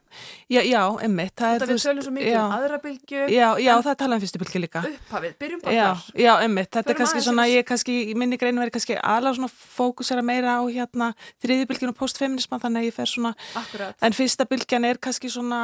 [0.52, 1.34] Já, já, emmitt.
[1.38, 3.22] Þetta við tölum svo mikið um aðra bylgu.
[3.32, 4.82] Já, já, það er talað um fyrstu bylgu líka.
[4.90, 6.20] Upphafið, byrjum bara já, þar.
[6.24, 6.70] Já, emmitt.
[6.76, 10.58] Þetta er kannski svona, ég kannski, í minni greinu verið kannski alveg svona fókusera meira
[10.58, 11.10] á hérna
[11.44, 13.98] þriðibylgjun og postfeminisman, þannig að ég fer svona, Akkurat.
[14.02, 15.60] en fyrsta bylgjan er kannski svona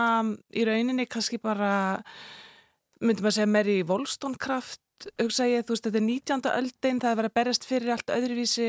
[0.54, 2.02] í rauninni kannski bara,
[3.04, 4.80] myndum að segja meiri volstónkraft,
[5.20, 6.50] hugsa ég, þú veist, þetta er 19.
[6.58, 8.68] öldin, það er verið að berjast fyrir allt öðruvísi,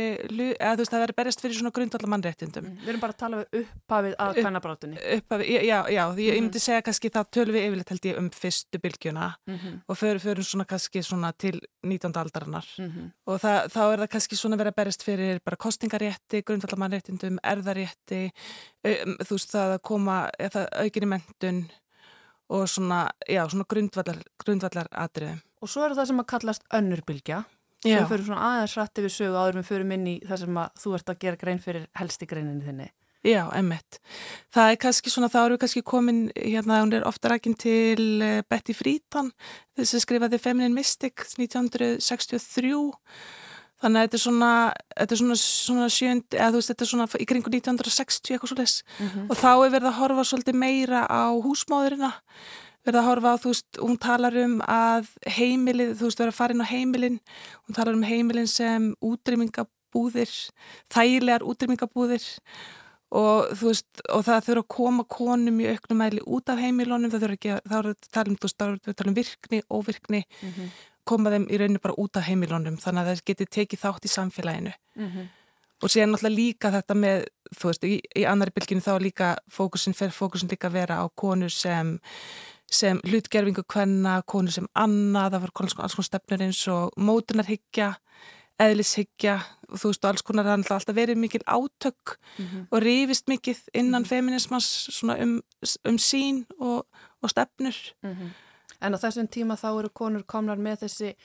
[0.60, 2.68] eða þú veist, það er verið að berjast fyrir svona grundvallar mannréttindum.
[2.70, 5.00] Mm, Við erum bara að tala um upphafið að kvennabrátunni.
[5.18, 6.44] Uppafi, já, já, því ég Mhm.
[6.46, 10.20] myndi segja kannski þá tölum við yfirleitt held ég um fyrstu bylgjuna Mm og förum,
[10.20, 12.14] förum svona kannski svona til 19.
[12.18, 13.12] aldarinnar -hmm.
[13.28, 18.32] og það, þá er það kannski svona verið að berjast fyrir bara kostingarétti, grundvallamannréttindum, erðarétti,
[18.86, 20.68] um, þú veist það að koma, eða
[22.50, 25.42] og svona, já, svona grundvallar, grundvallar atriðum.
[25.60, 27.44] Og svo er það sem að kallast önnur bylgja.
[27.80, 30.82] Svo fyrir svona aðeins rætti við sögu áður við fyrir inn í það sem að
[30.82, 32.90] þú ert að gera grein fyrir helsti greininni þinni.
[33.28, 33.98] Já, emmitt.
[34.56, 38.24] Það er kannski svona, þá erum við kannski komin, hérna, hún er ofta rækin til
[38.24, 39.34] eh, Betty Friedan,
[39.76, 42.72] þess að skrifaði Feminine Mystic 1963.
[43.80, 44.54] Þannig að þetta er svona,
[44.96, 48.52] þetta er svona, svona sjönd, eða þú veist, þetta er svona í kringu 1960 eitthvað
[48.54, 48.78] svo les.
[49.28, 52.14] Og þá er verið að horfa svolítið meira á húsmóðurina,
[52.88, 56.40] verið að horfa á, þú veist, hún talar um að heimilið, þú veist, verið að
[56.40, 57.18] fara inn á heimilin,
[57.68, 60.36] hún talar um heimilin sem útrýmingabúðir,
[60.94, 62.28] þægilegar útrýmingabúðir
[63.20, 67.10] og þú veist, og það þurfa að koma konum í auknum mæli út af heimilónum,
[67.12, 68.60] það þurfa ekki að, þá er að tala um, þú veist,
[69.00, 70.22] tala um virkni, óvirkni,
[71.10, 74.14] koma þeim í rauninu bara út af heimilónum, þannig að það geti tekið þátt í
[74.14, 74.74] samfélaginu.
[75.80, 77.22] Og síðan náttúrulega líka þetta með,
[77.56, 81.06] þú veist, í, í annari bylginu þá líka fókusin, fer fókusin líka að vera á
[81.16, 81.94] konur sem,
[82.70, 87.90] sem hlutgerfingu kvenna, konur sem annað, það var alls konar, stefnur eins og mótunarhyggja,
[88.60, 89.36] eðlishyggja,
[89.70, 92.16] og þú veist, og alls konar það er alltaf verið mikil átök
[92.72, 95.40] og rífist mikið innan feminismans svona um,
[95.88, 96.86] um sín og,
[97.22, 97.78] og stefnur.
[98.82, 101.16] En á þessum tíma þá eru konur komnar með þessi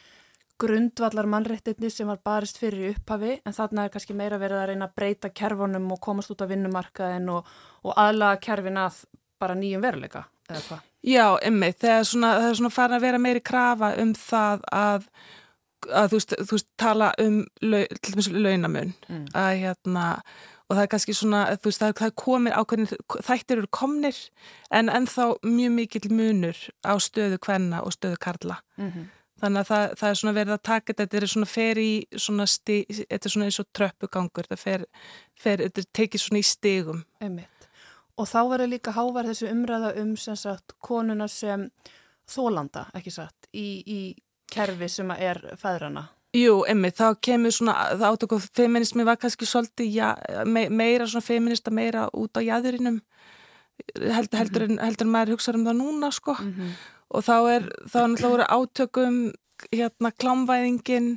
[0.58, 4.86] grundvallar mannréttinni sem var barist fyrir upphafi en þarna er kannski meira verið að reyna
[4.86, 7.46] að breyta kerfunum og komast út á vinnumarkaðin og,
[7.82, 9.02] og aðlaga kerfin að
[9.42, 10.82] bara nýjum veruleika eða hvað.
[11.04, 11.24] Já,
[12.08, 15.06] svona, það er svona farin að vera meiri krafa um það að,
[15.90, 19.26] að þú, veist, þú veist, tala um lau, til dæmis launamun Mm.
[19.34, 20.06] að hérna
[20.64, 22.92] og það er kannski svona, þú veist, það það komið ákveðin,
[23.26, 24.16] þættir eru komnir
[24.70, 28.62] en ennþá mjög mikill munur á stöðu kvenna og stöðu karla.
[28.76, 29.10] Mm
[29.44, 31.90] Þannig að það, það er svona verið að taka þetta, þetta er svona fer í
[32.24, 34.84] svona sti, þetta er svona eins og tröppugangur, þetta fer,
[35.36, 37.02] fer þetta tekið svona í stigum.
[37.20, 37.50] Einmitt.
[38.14, 41.66] Og þá verður líka hávar þessi umræða um sem sagt konuna sem
[42.30, 44.00] þólanda, ekki satt, í, í
[44.54, 46.08] kerfi sem er feðrana.
[46.34, 50.08] Jú, emmi, þá kemur svona, það átök og feminismi var kannski svolítið ja,
[50.50, 52.96] me, meira svona feminista, meira út á jæðurinum,
[53.94, 56.34] heldur, heldur, en, heldur en maður hugsa um það núna, sko.
[57.14, 59.20] Og þá er, þá er náttúrulega voru átökum,
[59.70, 61.08] hérna, klámvæðingin,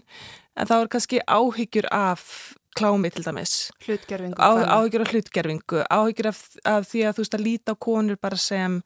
[0.54, 2.28] en þá er kannski áhyggjur af
[2.78, 3.54] klámi til dæmis.
[3.86, 8.20] Hlutgerfingu áhyggjur af hlutgerfingu, áhyggjur af, af því að þú veist að líta á konur
[8.22, 8.82] bara sem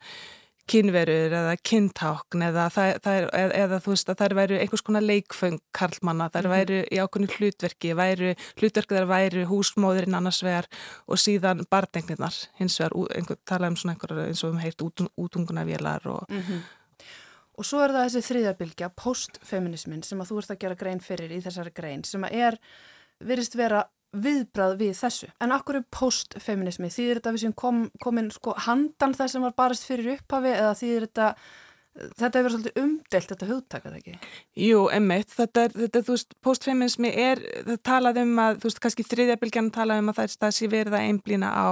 [0.71, 5.03] kynverur eða kyntákn eða, það, það er, eða, þú veist að það væru einhvers konar
[5.03, 6.53] leikföng karlmanna, það Mhm.
[6.53, 8.29] væru í ákveðinu hlutverki, væru,
[8.61, 10.69] hlutverki þar væru húsmóðurinn annars vegar
[11.07, 15.07] og síðan barnengnirnar hins vegar, einhver, tala um svona einhver eins og við heilt út,
[15.17, 16.29] útungunavélar og
[17.57, 21.29] Og svo er það þessi þriðabilgja, postfeminismin, sem að þú ert að gera grein fyrir
[21.35, 22.57] í þessari grein, sem að er,
[23.27, 25.31] virðist vera viðbrað við þessu.
[25.41, 26.91] En akkur er postfeminismi?
[26.91, 30.73] Þýðir þetta við sem kom, komin sko handan það sem var barist fyrir upphafi eða
[30.79, 31.27] þýðir þetta,
[32.19, 34.17] þetta hefur svolítið umdelt þetta hugtakað ekki?
[34.65, 39.07] Jú, emmitt, þetta þetta, þú veist, postfeminismi er, það talað um að, þú veist, kannski
[39.07, 41.69] þriðjabilgjarn talað um að það er það sé verið að einblýna á,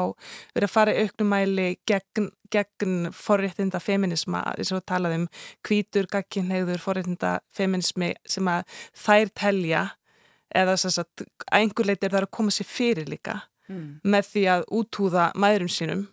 [0.56, 5.30] verið að fara auknumæli gegn, gegn forréttinda feminisma, eins og talað um
[5.68, 9.88] hvítur, gagkinnhegður, forréttinda feminismi sem að þær telja,
[10.56, 14.00] eða að einhver leiti er það að koma sér fyrir líka Mm.
[14.02, 16.08] með því að útúða mæðurum sínum.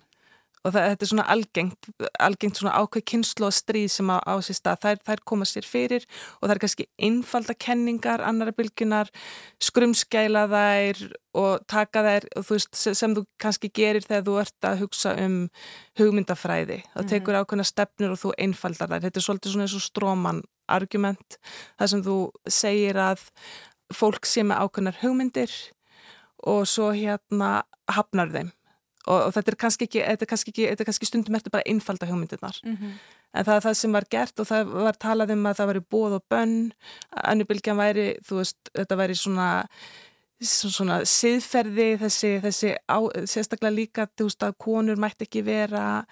[0.66, 4.34] Og það, þetta er svona algengt, algengt svona ákveð kynslu og stríð sem á, á
[4.42, 6.02] sér stað, þær, þær koma sér fyrir
[6.40, 9.12] og það er kannski einfalda kenningar annara bylgunar,
[9.62, 11.00] skrumskæla þær
[11.38, 15.14] og taka þær og þú veist, sem, þú kannski gerir þegar þú ert að hugsa
[15.22, 15.38] um
[16.00, 16.82] hugmyndafræði.
[16.96, 20.42] Þá tekur ákveðna stefnur og þú einfaldar þær, þetta er svolítið svona eins og stróman
[20.66, 21.38] argument,
[21.78, 22.18] það sem þú
[22.50, 23.22] segir að
[23.94, 25.52] fólk sé með ákveðnar hugmyndir
[26.46, 28.50] og svo hérna hafnar þeim.
[29.06, 32.08] Og, og þetta er ekki, þetta er ekki, þetta er kannski stundum eftir bara einfalda
[32.10, 32.58] hugmyndirnar.
[32.64, 32.98] Mhm.
[33.36, 35.80] en það er það sem var gert og það var talað um að það væri
[35.92, 36.72] bóð og bönn.
[37.12, 39.48] Annubilgjan væri, þú veist, þetta væri svona
[40.40, 46.04] svona siðferði þessi, þessi á, sérstaklega líka, þú veist að konur mætti ekki vera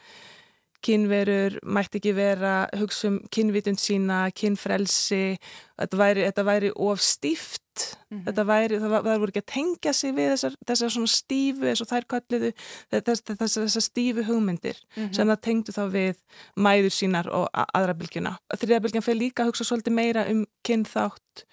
[0.84, 5.38] kynverur, mætti ekki vera hugsa um kynvitund sína, kynfrelsi.
[5.80, 7.63] Þetta væri, þetta væri of stíft
[8.10, 11.82] þetta væri, það, það voru ekki að tengja sig við þessar, þessar svona stífu eins
[11.82, 12.50] og þær kalliðu
[12.92, 16.20] þessar, þessar, þessar stífu hugmyndir sem það tengdu þá við
[16.66, 18.36] mæður sínar og aðra bylgjuna.
[18.54, 21.46] Þriðabylgjan fyrir líka að hugsa svolítið meira um kynþátt,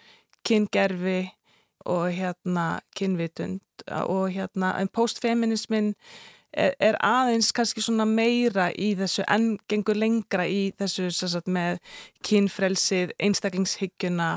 [0.48, 1.20] kyngerfi
[1.90, 5.96] og hérna kynvitund og hérna en postfeminismin
[6.54, 11.80] er, er aðeins kannski svona meira í þessu en gengur lengra í þessu sagt, með
[12.28, 14.30] kynfrelsið, einstaklingshyggjuna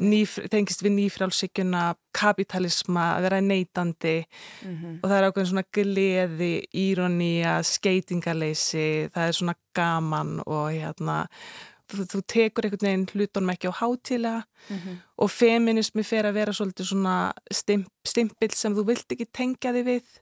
[0.00, 1.84] nýf, tengist við nýfrálshyggjuna
[2.16, 4.16] kapitalisma, að vera neytandi
[5.02, 11.24] og það er ákveðin svona gleði, íronía, skeitingarleysi, það er svona gaman og hérna
[11.90, 14.42] þú, þú tekur einhvern veginn hlutunum ekki á hátílega
[15.18, 17.16] og feminismi fer að vera svolítið svona
[17.52, 20.20] stimp, stimpill sem þú vilt ekki tengja þig við.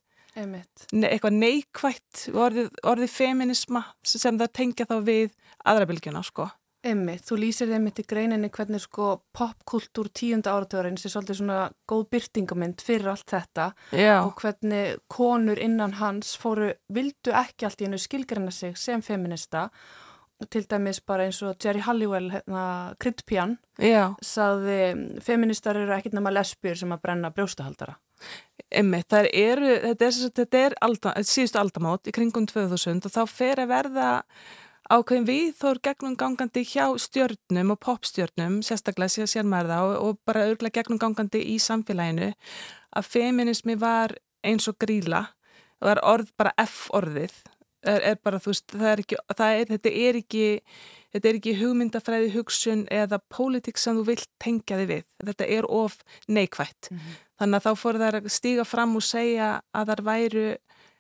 [0.92, 5.36] Ne eitthvað neikvætt orðið, orðið feminisma sem það tengja þá við
[5.68, 6.48] aðrabylgjuna sko.
[6.86, 11.56] Einmitt, þú lýsir þeim mitt í greininni hvernig sko popkultúr tíunda áratugurinn sé svolítið svona
[11.90, 13.64] góð byrtingamind fyrir allt þetta
[13.98, 19.02] Já, og hvernig konur innan hans fóru, vildu ekki allt í hennu skilgreina sig sem
[19.02, 19.66] feminista
[20.46, 22.64] til dæmis bara eins og Jerry Halliwell, hérna,
[23.02, 27.98] kryddpjan já, saði feministar eru ekkit nema lesbjur sem að brenna brjóstahaldara.
[28.68, 33.62] Það eru, þetta er, þetta er alda, síðustu aldamót í kringum 2000 og þá fer
[33.62, 34.08] að verða
[34.88, 39.96] ákveðin við þó er gegnum gangandi hjá stjörnum og popstjörnum, sérstaklega sér, sér maður það
[40.00, 42.32] og, bara örgulega gegnum gangandi í samfélaginu
[42.96, 44.16] að feminismi var
[44.46, 45.26] eins og gríla
[45.78, 47.36] og það er orð bara F-orðið
[47.84, 50.46] er, er bara, veist, það er ekki, það þetta er ekki
[51.12, 55.04] þetta er ekki hugmyndafræði hugsun eða pólitík sem þú vilt tengja þig við.
[55.24, 55.98] Þetta er of
[56.28, 56.90] neikvætt.
[57.38, 60.46] Þannig að þá fór þær að stíga fram og segja að þar væru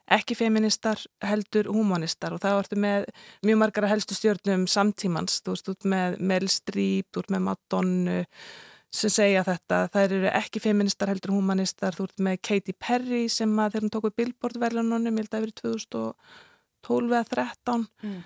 [0.08, 3.04] ekki feministar heldur humanistar og það vartu með
[3.44, 8.24] mjög margar helstu stjórnum samtímans, þú veist, út með Meryl Streep, út með Madonna
[8.88, 13.52] sem segja þetta, þær eru ekki feministar heldur humanistar, þú ert með Katy Perry sem
[13.60, 18.22] að þegar hún tók við Billboard-verðlununum, ég held að það verið 2012 eða 13 Mm.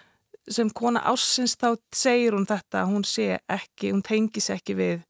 [0.51, 5.05] Sem kona ársins þá segir hún þetta, hún sé ekki, hún tengi sér ekki við,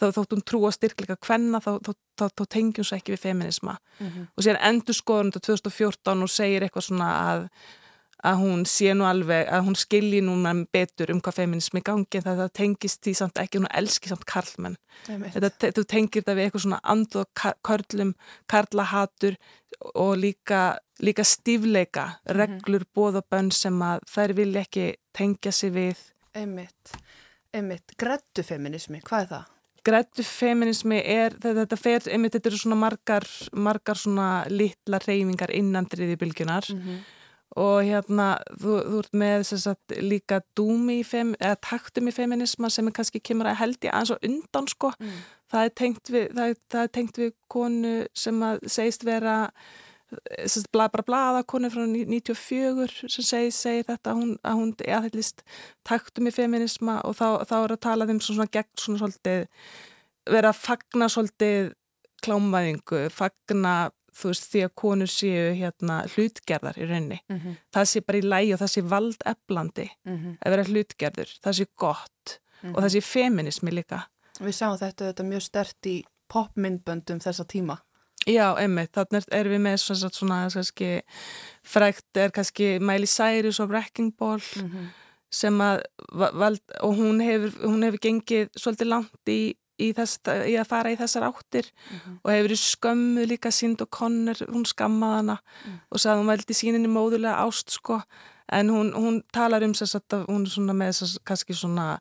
[0.00, 3.22] þó, þótt hún trúa styrkleika hvenna, þá, þá, þá, þá tengi hún sér ekki við
[3.28, 3.78] feminisma.
[4.36, 7.46] Og síðan endur skoðun þetta 2014 og segir eitthvað svona að,
[8.24, 12.24] að hún sé nú alveg, að hún skilji núna betur um hvað feminismi gangi, en
[12.24, 14.76] það, það tengist því samt ekki, hún elski samt karlmenn.
[15.34, 18.14] Þetta, þú tengir þetta við eitthvað svona and og ka- körlum,
[18.48, 19.36] karlahatur
[19.94, 24.86] og líka, líka stífleika, reglur, bóð og bönn sem að þær vilja ekki
[25.16, 26.04] tengja sig við.
[26.34, 26.94] Einmitt.
[27.54, 27.96] Einmitt.
[27.98, 29.50] Grettu feminismi, hvað er það?
[29.84, 35.52] Grættu feminismi er, þetta, þetta fer, einmitt þetta eru svona margar, margar svona litla reyfingar
[35.52, 36.70] innan þriði bylgjunar
[37.60, 38.28] og hérna
[38.58, 42.96] þú, þú ert með að líka dúmi í fem, eða taktum í feminisma sem er
[42.96, 44.90] kannski kemur að held ég aðeins og undan sko.
[45.52, 49.36] Það er tengt við, það er, það er tengt við konu sem að segist vera
[50.44, 55.42] sérst, bla, bara blaðakonu frá 94 sem segir, segir þetta hún, að hún aðhællist
[55.86, 59.46] taktum í feminisma og þá, þá er að tala þeim svona gegn svona svolítið
[60.30, 61.74] vera að fagna svolítið
[62.24, 63.74] klámaðingu, fagna
[64.14, 67.20] þú veist því að konur séu hérna hlutgerðar í rauninni.
[67.28, 67.56] Mm -hmm.
[67.74, 70.36] Það sé bara í lægi og það sé valdeflandi mm -hmm.
[70.40, 72.76] að vera hlutgerður, það sé gott mm -hmm.
[72.76, 74.00] og það sé feminismi líka.
[74.40, 77.78] Við sáum þetta, þetta mjög stert í popmyndböndum þessa tíma.
[78.24, 80.90] Já, einmitt, þannig er við með svona, svona kannski,
[81.74, 84.40] frækt er kannski Miley Cyrus og Wrecking Ball
[85.34, 85.82] sem að,
[86.14, 90.92] vald, og hún hefur, hún hefur gengið svolítið langt í í, þess, í að fara
[90.92, 92.18] í þessar áttir mm -hmm.
[92.22, 95.80] og hefur skömmu líka sínd og Conner, hún skammaði hana mm.
[95.90, 98.00] og sagði hún veldi síninni móðulega ást sko,
[98.52, 101.98] en hún, hún talar um þess að hún er svona með þess að kannski svona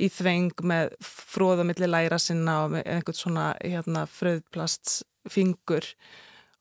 [0.00, 4.06] í þveng með fróðamilli læra sinna og með einhvern svona hérna
[5.28, 5.94] fröðplastfingur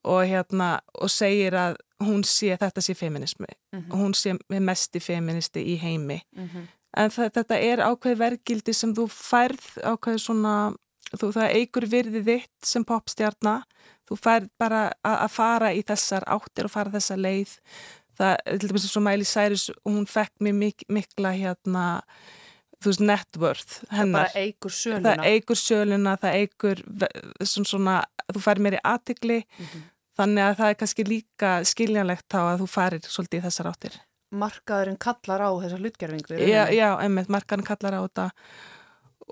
[0.03, 3.97] og hérna og segir að hún sé þetta sé feminismi mm -hmm.
[3.97, 6.21] hún sé mest í feministi í heimi.
[6.35, 10.55] -hmm en þetta er ákveð vergildi sem þú færð ákveð svona,
[11.13, 13.65] þú, það eigur virði þitt sem popstjarnar
[14.09, 17.55] þú færð bara að fara í þessar áttir og fara þessa leið.
[18.19, 21.85] Það, til dæmis eins og Miley Cyrus hún fekk mér mik mikla hérna
[22.81, 24.29] þú veist, net worth hennar.
[24.33, 25.15] Það eigur söluna.
[25.15, 26.83] Það eigur söluna, það eigur
[27.41, 27.97] svona, svona
[28.31, 29.89] þú fær mér í aðtikli mm -hmm.
[30.19, 34.01] þannig að það er kannski líka skiljanlegt þá að þú farir svolítið í þessar áttir
[34.31, 36.37] markaðurinn kallar á þessa hlutgerfingu.
[36.47, 38.29] Já, já, einmitt, markaðurinn kallar á þetta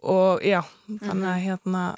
[0.04, 1.46] og já, þannig að mhm.
[1.46, 1.96] hérna...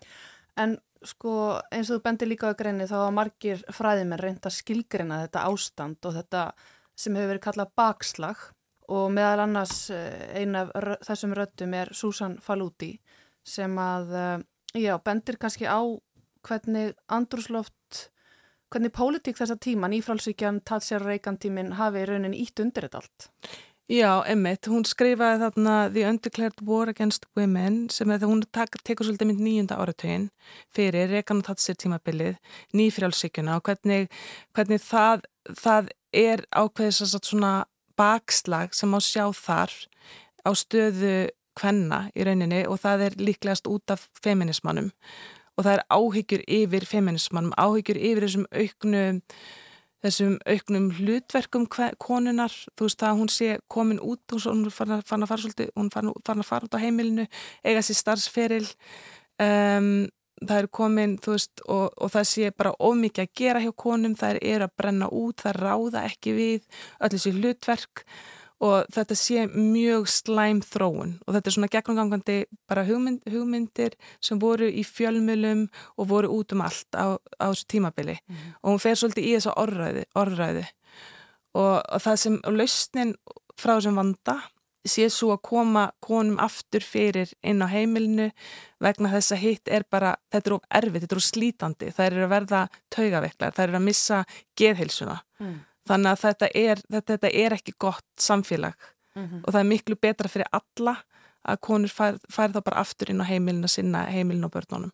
[0.61, 0.77] En
[1.07, 1.33] sko
[1.73, 6.05] eins og þú bendir líka á greinni þá að margir fræðimenn reynda skilgreina þetta ástand
[6.05, 6.43] og þetta
[6.99, 8.43] sem hefur verið kallað bakslag
[8.91, 12.93] og meðal annars eh, eina af þessum röttum er Susan Faludi
[13.47, 15.79] sem að, eh, já, bendir kannski á
[16.45, 18.09] hvernig andrúsloft
[18.71, 23.27] hvernig pólitík þessa tíma, nýfrálsíkjan, tatsjar reikantímin hafi raunin ítt undir þetta allt?
[23.91, 29.27] Já, Emmett, hún skrifaði þarna The Undeclared War Against Women sem það hún tekur svolítið
[29.27, 30.29] mynd nýjunda áratögin
[30.71, 32.37] fyrir Rekan og Tatsir tímabilið,
[32.71, 34.07] nýfrálsíkjuna og hvernig,
[34.55, 35.27] hvernig það,
[35.59, 37.51] það er ákveðis að svona
[38.01, 39.77] bakslag sem á sjá þar
[40.41, 41.15] á stöðu
[41.57, 44.91] kvenna í rauninni og það er líklegast út af feminismannum
[45.57, 49.19] og það er áhyggjur yfir feminismannum, áhyggjur yfir þessum auknum
[50.01, 51.67] þessum auknum hlutverkum
[52.01, 55.91] konunar, þú veist það að hún sé komin út hún fann að fara svolítið, hún
[55.93, 56.09] fann
[56.41, 57.27] að fara út á heimilinu
[57.61, 58.65] eiga sér starfsferil
[59.37, 60.07] um,
[60.41, 64.17] það er komin þú veist og, og það sé bara ómikið að gera hjá konum,
[64.17, 66.61] það er að brenna út það ráða ekki við
[66.99, 68.05] öll þessi hlutverk
[68.61, 72.37] og þetta sé mjög slæm þróun og þetta er svona gegnumgangandi
[72.69, 75.65] bara hugmynd, hugmyndir sem voru í fjölmjölum
[75.97, 78.53] og voru út um allt á, á þessu tímabili mm -hmm.
[78.61, 80.65] og hún fer svolítið í þessa orðræði, orðræði.
[81.53, 83.15] Og, og það sem lausnin
[83.57, 84.41] frá þessum vanda
[84.87, 88.31] sé svo að koma konum aftur fyrir inn á heimilinu
[88.81, 92.05] vegna þess að hitt er bara, þetta er of erfið, þetta er of slítandi, það
[92.05, 92.61] er að verða
[92.95, 94.23] taugaveiklar, það er að missa
[94.57, 95.59] geðhilsuna mm.
[95.89, 98.75] Þannig að þetta er, þetta, þetta er ekki gott samfélag
[99.15, 99.39] mm -hmm.
[99.43, 100.95] og það er miklu betra fyrir alla
[101.41, 104.91] að konur fær, fær þá bara aftur inn á heimilin að sinna heimilin og börnunum.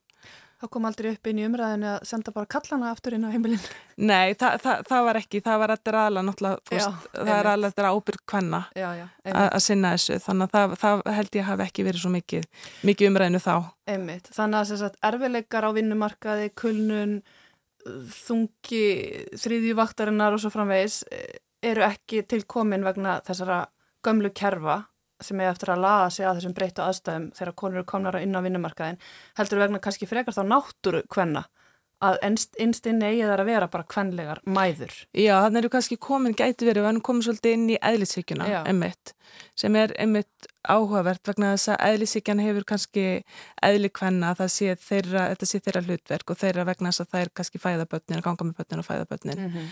[0.57, 3.65] Það kom aldrei upp inn í umræðinu að senda bara kallana aftur inn á heimilin?
[4.09, 5.41] Nei, það, það, það var ekki.
[5.45, 8.61] Það var að ræða náttúrulega, já, það er að ábyrg hvenna
[9.35, 10.17] að sinna þessu.
[10.25, 12.47] Þannig að það held ég hafi ekki verið svo mikið,
[12.89, 13.53] mikið umræðinu þá.
[13.93, 14.31] Einmitt.
[14.33, 17.15] Þannig að sagt, erfileikar á vinnumarkaði, kulnun,
[18.17, 18.83] þungi
[19.37, 21.37] þriðjuvaktarinnar og svo framvegis eh,
[21.69, 23.61] eru ekki tilkomin vegna þessara
[24.05, 24.81] gömlu kerfa
[25.23, 28.37] sem er eftir að laða sig að þessum breytu aðstæðum þegar konur eru komnar inn
[28.37, 28.99] á vinnumarkaðin
[29.39, 31.47] heldur vegna kannski frekar þá náttúru hvenna
[32.03, 34.93] að einst inn eigi þar að vera bara hvenlegar mæður.
[35.17, 39.13] Já, þannig eru kannski komin, gæti verið, hann komið svolítið inn í eðlisíkjuna, emitt,
[39.57, 43.07] sem er emitt áhugavert vegna þess að eðlisíkjan hefur kannski
[43.65, 47.25] eðli hvenna að sé þeirra, þetta sé þeirra hlutverk og þeirra vegna þess að það
[47.25, 49.41] er kannski fæðabötnin, að ganga með bötnin og fæðabötnin.
[49.41, 49.71] Mm -hmm.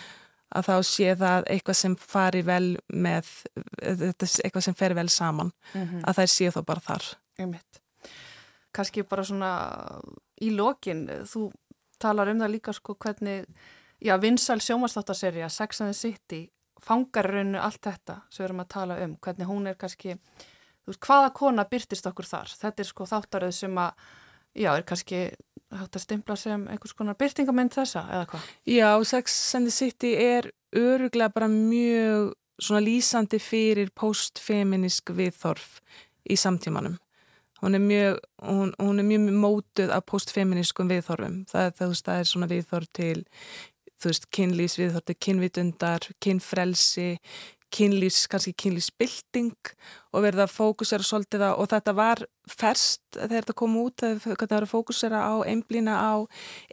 [0.55, 3.31] Að þá sé það eitthvað sem fari vel með,
[3.81, 6.03] eitthvað sem fer vel saman, mm -hmm.
[6.05, 7.07] að það sé þá bara þar.
[7.37, 7.81] Emitt.
[8.75, 9.51] Kannski bara svona
[10.41, 11.51] í lokin, þú
[11.99, 13.45] talar um það líka sko hvernig,
[13.99, 18.73] já, vinsal sjómastáttaserja, Sex and the City, fangar rauninu allt þetta sem við erum að
[18.75, 20.17] tala um, hvernig hún er kannski,
[20.83, 22.51] þú veist, hvaða kona byrtist okkur þar?
[22.61, 24.07] Þetta er sko þáttaröð sem að,
[24.53, 25.21] já, er kannski
[25.81, 28.49] hægt að stimpla sem einhvers konar byrtingamind þessa, eða hvað?
[28.69, 35.79] Já, Sex and the City er öruglega bara mjög svona lýsandi fyrir postfeminisk viðþorf
[36.31, 36.95] í samtímanum
[37.61, 42.29] hún er mjög, hún, hún er mjög mótuð af postfeminískum viðþorfum það, það, það er
[42.29, 43.23] svona viðþorf til
[43.95, 47.15] þú veist, kynlýsviðhorti, kynvitundar, kynfrelsi,
[47.75, 49.71] kynlýs, kannski kynlýsbilding
[50.15, 54.49] og verða að fókusera svolítið á, og þetta var ferst þegar þetta kom út, þetta
[54.55, 56.13] var að fókusera á einblýna á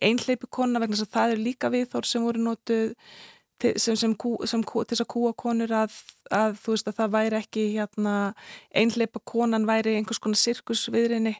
[0.02, 2.94] einhleipi kona vegna þess að það er líka viðhor sem voru nótuð
[3.62, 5.94] til þess að kúa konur að,
[6.34, 8.16] að þú veist að það væri ekki hérna,
[8.74, 11.36] einhleipa konan væri einhvers konar sirkusviðrinni.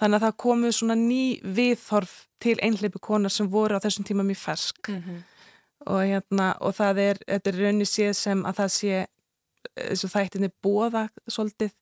[0.00, 4.24] Þannig að það komu svona ný viðhorf til einhleipi konar sem voru á þessum tíma
[4.24, 4.92] mjög fersk.
[4.94, 5.39] Mm -hmm
[5.86, 9.06] og, hérna, og það er, þetta er raunni séð sem að það sé
[9.90, 11.74] og þættinni bóða svolítið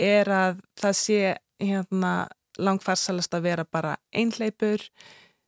[0.00, 1.20] er að það sé
[1.60, 2.12] hérna,
[2.60, 4.82] langfarsalast að vera bara einhleipur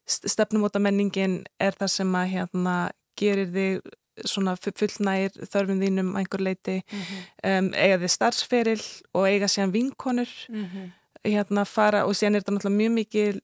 [0.07, 2.77] stefnumóta menningin er það sem að hérna,
[3.19, 3.93] gerir þig
[4.29, 7.23] svona fullnægir þörfum þínum einhver leiti mm -hmm.
[7.51, 8.83] um, eiga þið starfsferil
[9.15, 10.91] og eiga síðan vinkonur mm -hmm.
[11.25, 13.41] hérna fara og síðan er þetta náttúrulega mjög mikið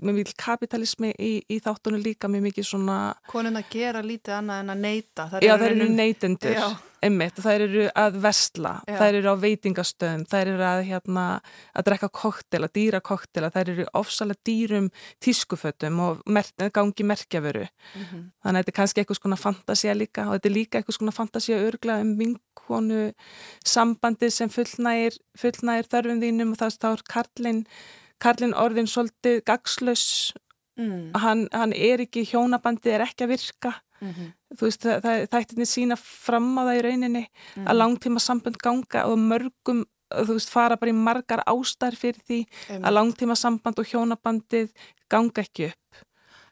[0.00, 2.98] mjög mikil kapitalismi í, í þáttunum líka mjög mikil svona
[3.30, 6.56] Konun að gera lítið annað en að neyta Já, það eru neytendur
[7.00, 8.94] einmitt, það eru að versla Já.
[8.98, 11.24] það eru á veitingastöðum það eru að, hérna,
[11.72, 14.90] að drekka koktela, dýra koktela það eru ofsalega dýrum
[15.24, 18.24] tískufötum og mer gangi merkjaföru mm -hmm.
[18.42, 21.16] þannig að þetta er kannski eitthvað svona fantasia líka og þetta er líka eitthvað svona
[21.16, 23.12] fantasia örgla um vinkonu
[23.64, 27.66] sambandi sem fullnægir, fullnægir þörfum þínum og það er Karlinn
[28.20, 30.32] Karlinn orðin svolítið gagslaus
[30.78, 31.12] mm.
[31.22, 34.32] hann, hann er ekki hjónabandi er ekki að virka mm -hmm.
[34.56, 37.66] þú veist það, þættinni sína fram á það í rauninni mm.
[37.66, 42.40] að langtíma sambund ganga og mörgum þú veist fara bara í margar ástær fyrir því
[42.82, 44.72] að langtíma samband og hjónabandið
[45.08, 46.04] ganga ekki upp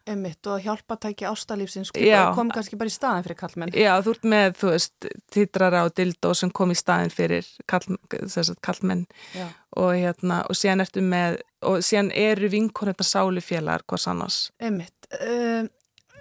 [0.08, 1.92] Emmitt og hjálpatæki ástalífsins
[2.36, 3.72] kom kannski bara í staðin fyrir kallmenn.
[3.76, 7.98] Já, þú ert með, þú veist, titrara og dildó sem kom í staðin fyrir kall,
[8.64, 9.06] kallmenn
[9.76, 14.38] og hérna, og síðan ertu með, og síðan eru vinkonirna sálufélagar hvers annars.
[14.58, 14.96] Emmitt.
[15.12, 15.68] Uh,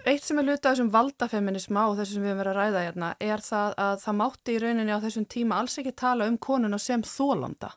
[0.08, 3.44] eitt sem er luta þessum valdafeminisma og þessum við erum verið að ræða hérna er
[3.44, 7.04] það að það mátti í rauninni á þessum tíma alls ekki tala um konuna sem
[7.04, 7.74] þólanda.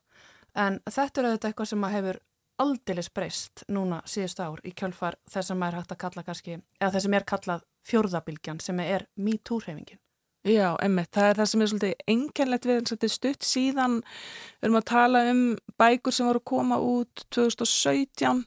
[0.59, 2.21] En þetta er auðvitað eitthvað sem að hefur
[2.61, 6.93] aldeilis breyst núna síðust ár í kjölfar þess að maður hægt að kalla kannski, eða
[6.95, 10.01] þess að mér kallað fjórðabilgjan sem er MeToo-hreyfingin.
[10.49, 13.97] Já, emmitt, það er það sem er svolítið enginlegt við svolítið stutt síðan.
[14.61, 15.43] Við erum að tala um
[15.81, 18.47] bækur sem voru að koma út 2017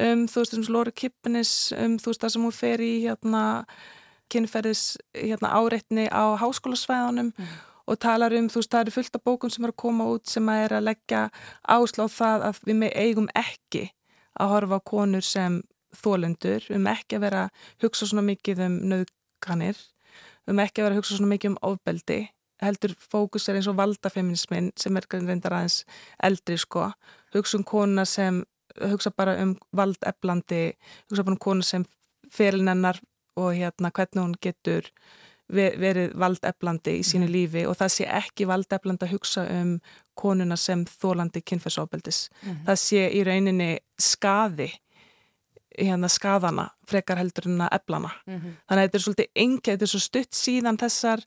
[0.00, 3.42] um þú veist þessum Lóri Kipnis um þú veist það sem hún fer í hérna
[4.30, 4.84] kynferðis
[5.16, 7.58] hérna áreitni á háskólasvæðanum mm
[7.90, 10.30] og talar um, þú veist, það eru fullt af bókum sem er að koma út
[10.30, 11.22] sem að er að leggja
[11.66, 13.84] ásláð það að við með eigum ekki
[14.40, 15.60] að horfa á konur sem
[16.00, 17.46] þólendur, við með ekki að vera
[17.82, 19.80] hugsa svona mikið um nöðganir,
[20.46, 22.20] við með ekki að vera hugsa svona mikið um ofbeldi,
[22.62, 25.80] heldur fókus er eins og valdafeminismin sem er reyndar aðeins
[26.22, 26.92] eldri sko,
[27.34, 28.44] hugsa um konuna sem,
[28.92, 30.76] hugsa bara um valdeflandi,
[31.10, 31.86] hugsa bara um konuna sem
[32.30, 33.00] ferilnennar
[33.40, 34.86] og hérna hvernig hún getur
[35.50, 37.32] verið valdeflandi í sínu mhm.
[37.34, 39.74] lífi og það sé ekki valdeflandi að hugsa um
[40.20, 42.28] konuna sem þólandi kynferðsóbeldis.
[42.42, 42.64] Mm -hmm.
[42.66, 44.70] Það sé í rauninni skaði
[45.78, 48.10] hérna skadana frekar heldur en að eflana.
[48.26, 48.52] Mm -hmm.
[48.68, 51.24] Þannig að þetta er svolítið engi, þetta er svo stutt síðan þessar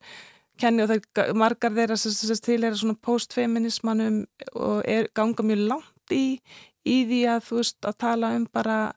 [0.59, 6.11] kenni og það margar þeirra sem til er svona postfeminismanum og er ganga mjög langt
[6.11, 6.41] í,
[6.85, 8.93] í því að þú veist að tala um bara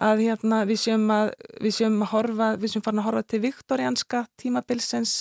[0.00, 3.42] að hérna, við séum að við séum að horfa, við séum farin að horfa til
[3.42, 5.14] viktorianska tímabilsens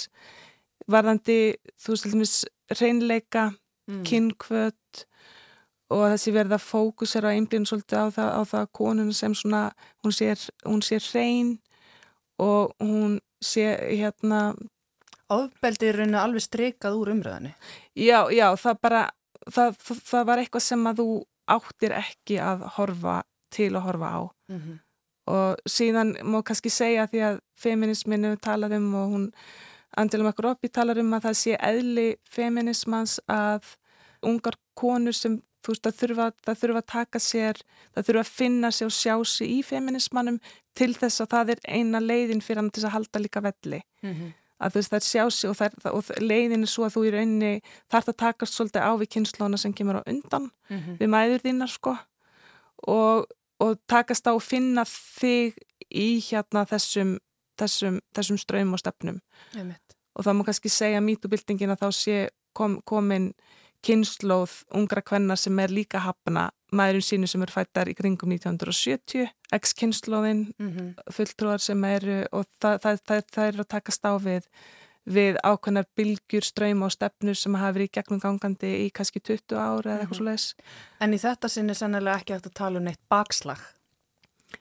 [0.91, 2.45] varðandi, þú veist,
[2.79, 3.51] reynleika,
[3.89, 4.03] mm.
[4.07, 5.05] kynkvöt
[5.91, 9.63] og þessi verða fókus er að einblíðin svolítið á það, á það konun sem svona,
[10.03, 11.57] hún sér hún sér reyn
[12.41, 14.51] og hún sé hérna
[15.31, 17.53] Ofbeldi er rauninu alveg streikað úr umröðinni
[17.95, 19.03] Já, já, það bara
[19.49, 19.75] það,
[20.07, 21.09] það var eitthvað sem að þú
[21.51, 24.79] áttir ekki að horfa til að horfa á mm -hmm.
[25.33, 29.31] og síðan má kannski segja því að feminisminu talar um og hún
[29.97, 33.75] Andilum Akropi talar um að það sé eðli feminismans að
[34.23, 37.61] ungar konur sem þú veist að þurfa, það þurfa að taka sér
[37.93, 40.39] það þurfa að finna sér og sjá sér í feminismannum
[40.77, 44.13] til þess að það er eina leiðin fyrir hann til að halda líka velli mm
[44.13, 44.31] -hmm.
[44.59, 47.05] að þú veist það er sjá sér og, það, og leiðin er svo að þú
[47.05, 47.53] í rauninni
[47.91, 50.97] þarf að takast svolítið á við kynnslóna sem kemur á undan mm -hmm.
[50.99, 51.97] við mæður þínar sko
[52.87, 53.25] og
[53.61, 55.57] og takast á að finna þig
[55.91, 57.17] í hérna þessum,
[57.59, 59.21] þessum, þessum ströym og stefnum
[59.55, 62.17] og það má kannski segja mítubildingin að þá sé
[62.57, 63.31] kom, komin
[63.85, 69.31] kynnslóð ungra kvenna sem er líka hafna maðurinn sínu sem er fættar í kringum 1970,
[69.51, 70.91] ex-kynnslóðin mm -hmm.
[71.11, 74.47] fulltrúar sem eru og það, það, það, það er að takast á við
[75.09, 79.57] við ákveðnar bylgjur, ströym og stefnur sem hafa verið í gegnum gangandi í kannski 20
[79.57, 80.47] ára eða eitthvað svo leiðis.
[81.01, 83.63] En í þetta sinn er sennilega ekki hægt að tala um neitt bakslag?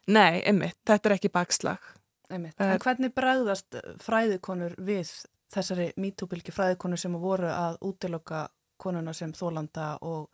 [0.07, 1.91] Nei, einmitt, þetta er ekki bakslag.
[2.31, 2.57] Einmitt.
[2.63, 5.11] En hvernig bregðast fræðikonur við
[5.51, 8.47] þessari mítúbylgi fræðikonur sem voru að útiloka
[8.81, 10.31] konuna sem þólanda og,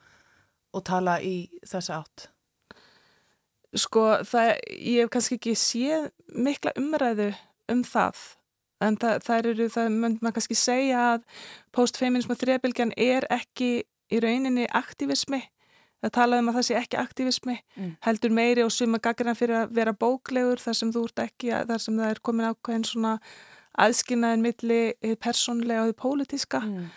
[0.76, 2.28] og tala í þessa átt?
[3.76, 7.32] Sko, það, ég hef kannski ekki séð mikla umræðu
[7.72, 8.20] um það
[8.84, 11.26] en það, það eru, það mönd maður kannski segja að
[11.76, 13.70] postfeminism og þrejabilgjan er ekki
[14.12, 15.42] í rauninni aktivismi
[16.04, 17.90] það talaði um að það sé ekki aktivismi mm.
[18.06, 21.82] heldur meiri og suma gaggarna fyrir að vera bóklegur þar sem þú ert ekki þar
[21.82, 23.18] sem það er komin ákveðin svona
[23.76, 24.80] aðskinaðin milli
[25.20, 26.62] persónlega og því pólitíska.
[26.64, 26.88] Mm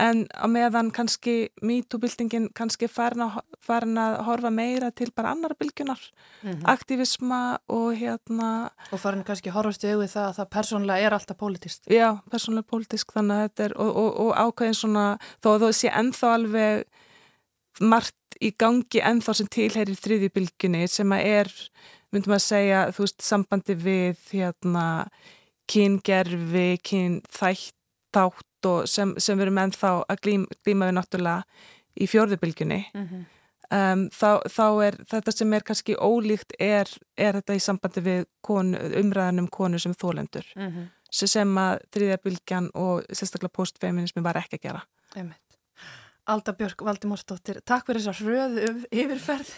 [0.00, 5.56] en á meðan kannski MeToo-byltingin kannski farin að, farin að horfa meira til bara annar
[5.58, 6.00] bylgunar,
[6.42, 6.64] mm -hmm.
[6.72, 8.70] aktivisma og hérna...
[8.92, 11.82] Og farin kannski horfast í auðvið það að það persónlega er alltaf pólitist.
[11.88, 15.72] Já, persónlega pólitist þannig að þetta er, og, og, og ákveðin svona, þó að þú
[15.72, 16.84] sé ennþá alveg
[17.80, 21.52] margt í gangi ennþá sem tilherir þriði bylgunni sem að er,
[22.12, 24.86] myndum að segja, þú veist, sambandi við hérna
[25.66, 27.76] kyngerfi, kynþætt
[28.16, 31.44] þátt og sem, sem við erum ennþá að glím, glíma við náttúrulega
[31.96, 33.24] í fjörðubilgjunni mm -hmm.
[33.78, 38.26] um, þá, þá er þetta sem er kannski ólíkt er, er þetta í sambandi við
[38.40, 40.86] konu, umræðanum konu sem þólendur mm -hmm.
[41.10, 44.82] sem að þriðjabilgjan og sérstaklega postfeminismi var ekki að gera
[45.16, 45.46] Einmitt.
[46.26, 49.52] Alda Björk Valdimórsdóttir, takk fyrir þessar hröðu yfirferð.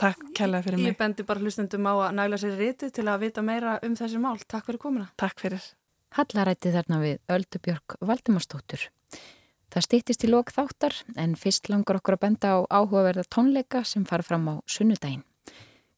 [0.00, 0.88] Takk kærlega fyrir mig.
[0.88, 4.20] Ég bendi bara hlustendum á að næla sér rétti til að vita meira um þessi
[4.22, 4.40] mál.
[4.48, 5.10] Takk fyrir komuna.
[5.20, 5.66] Takk fyrir.
[6.12, 8.82] Hallarætti þarna við Öldubjörg Valdimarsdóttur.
[9.72, 14.04] Það stýttist í lok þáttar en fyrst langar okkur að benda á áhugaverða tónleika sem
[14.04, 15.22] fara fram á sunnudaginn.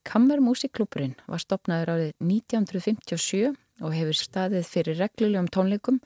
[0.07, 3.51] Kammer Músiklúpurinn var stopnaður árið 1957
[3.83, 5.99] og hefur staðið fyrir reglulegum tónleikum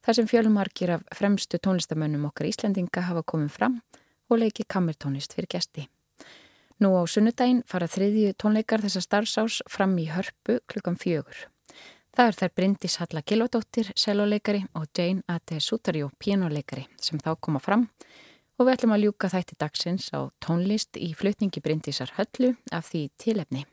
[0.00, 3.78] þar sem fjölumarkir af fremstu tónlistamönnum okkar Íslendinga hafa komið fram
[4.32, 5.84] og leikið kammertónlist fyrir gesti.
[6.80, 11.49] Nú á sunnudaginn fara þriðju tónleikar þessa starfsás fram í hörpu klukkan fjögur.
[12.20, 15.56] Það er þær Bryndis Halla Gilvadóttir, selvoleikari og Jane A.T.
[15.64, 17.86] Sutarjó, pianoleikari sem þá koma fram
[18.58, 23.06] og við ætlum að ljúka þætti dagsins á tónlist í flutningi Bryndisar Höllu af því
[23.24, 23.64] tilefni.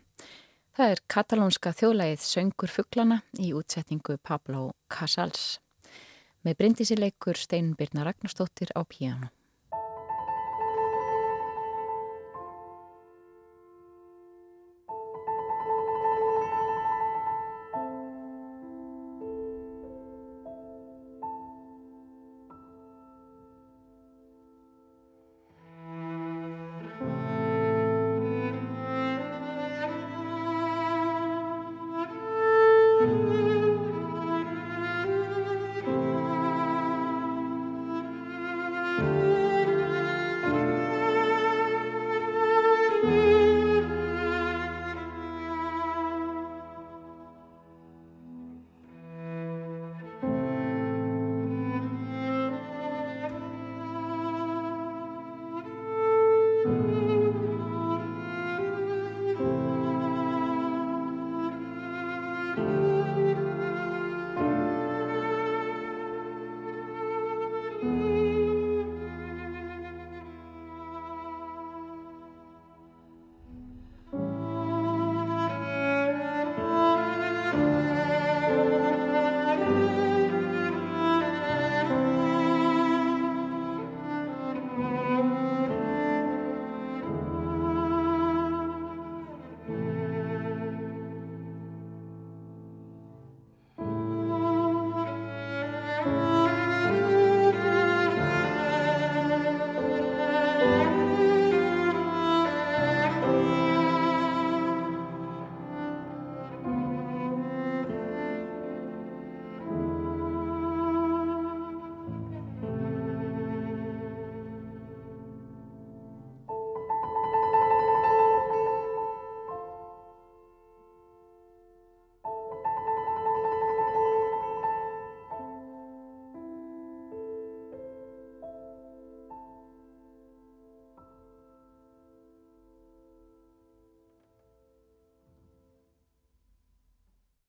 [0.79, 5.57] Það er katalónska þjóðlægið Söngur Fugglana í útsetningu Pablo Casals.
[6.47, 9.27] Með Bryndisi leikur Steinun Birna Ragnarstóttir á piano.